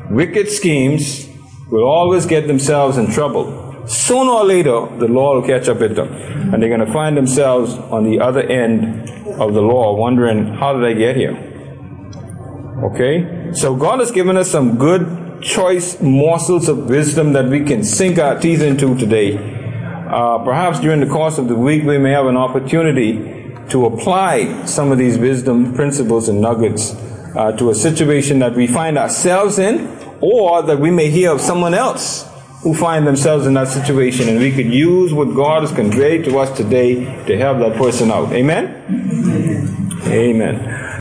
wicked 0.08 0.48
schemes, 0.48 1.28
will 1.68 1.82
always 1.84 2.26
get 2.26 2.46
themselves 2.46 2.96
in 2.96 3.10
trouble. 3.10 3.71
Sooner 3.92 4.30
or 4.30 4.44
later, 4.46 4.86
the 4.96 5.06
law 5.06 5.34
will 5.34 5.46
catch 5.46 5.68
up 5.68 5.80
with 5.80 5.96
them. 5.96 6.08
And 6.08 6.62
they're 6.62 6.70
going 6.70 6.84
to 6.84 6.92
find 6.92 7.14
themselves 7.14 7.74
on 7.74 8.04
the 8.04 8.20
other 8.20 8.40
end 8.40 9.10
of 9.38 9.52
the 9.52 9.60
law, 9.60 9.94
wondering, 9.94 10.46
how 10.46 10.72
did 10.72 10.84
I 10.84 10.94
get 10.94 11.14
here? 11.14 11.36
Okay? 12.84 13.52
So 13.52 13.76
God 13.76 14.00
has 14.00 14.10
given 14.10 14.38
us 14.38 14.50
some 14.50 14.78
good 14.78 15.42
choice 15.42 16.00
morsels 16.00 16.70
of 16.70 16.88
wisdom 16.88 17.34
that 17.34 17.48
we 17.48 17.64
can 17.64 17.84
sink 17.84 18.18
our 18.18 18.40
teeth 18.40 18.62
into 18.62 18.96
today. 18.96 19.36
Uh, 19.36 20.38
perhaps 20.38 20.80
during 20.80 21.00
the 21.00 21.06
course 21.06 21.36
of 21.36 21.48
the 21.48 21.54
week, 21.54 21.84
we 21.84 21.98
may 21.98 22.12
have 22.12 22.26
an 22.26 22.36
opportunity 22.36 23.52
to 23.68 23.84
apply 23.84 24.64
some 24.64 24.90
of 24.90 24.96
these 24.96 25.18
wisdom 25.18 25.74
principles 25.74 26.30
and 26.30 26.40
nuggets 26.40 26.94
uh, 27.36 27.52
to 27.58 27.68
a 27.68 27.74
situation 27.74 28.38
that 28.38 28.54
we 28.54 28.66
find 28.66 28.96
ourselves 28.96 29.58
in, 29.58 29.86
or 30.22 30.62
that 30.62 30.78
we 30.78 30.90
may 30.90 31.10
hear 31.10 31.30
of 31.32 31.42
someone 31.42 31.74
else 31.74 32.31
who 32.62 32.74
find 32.74 33.06
themselves 33.06 33.46
in 33.46 33.54
that 33.54 33.68
situation, 33.68 34.28
and 34.28 34.38
we 34.38 34.52
could 34.52 34.72
use 34.72 35.12
what 35.12 35.34
God 35.34 35.62
has 35.62 35.72
conveyed 35.72 36.24
to 36.26 36.38
us 36.38 36.56
today 36.56 37.04
to 37.26 37.36
help 37.36 37.58
that 37.58 37.76
person 37.76 38.10
out. 38.10 38.32
Amen. 38.32 38.84
Amen. 38.88 40.02
Amen. 40.06 40.82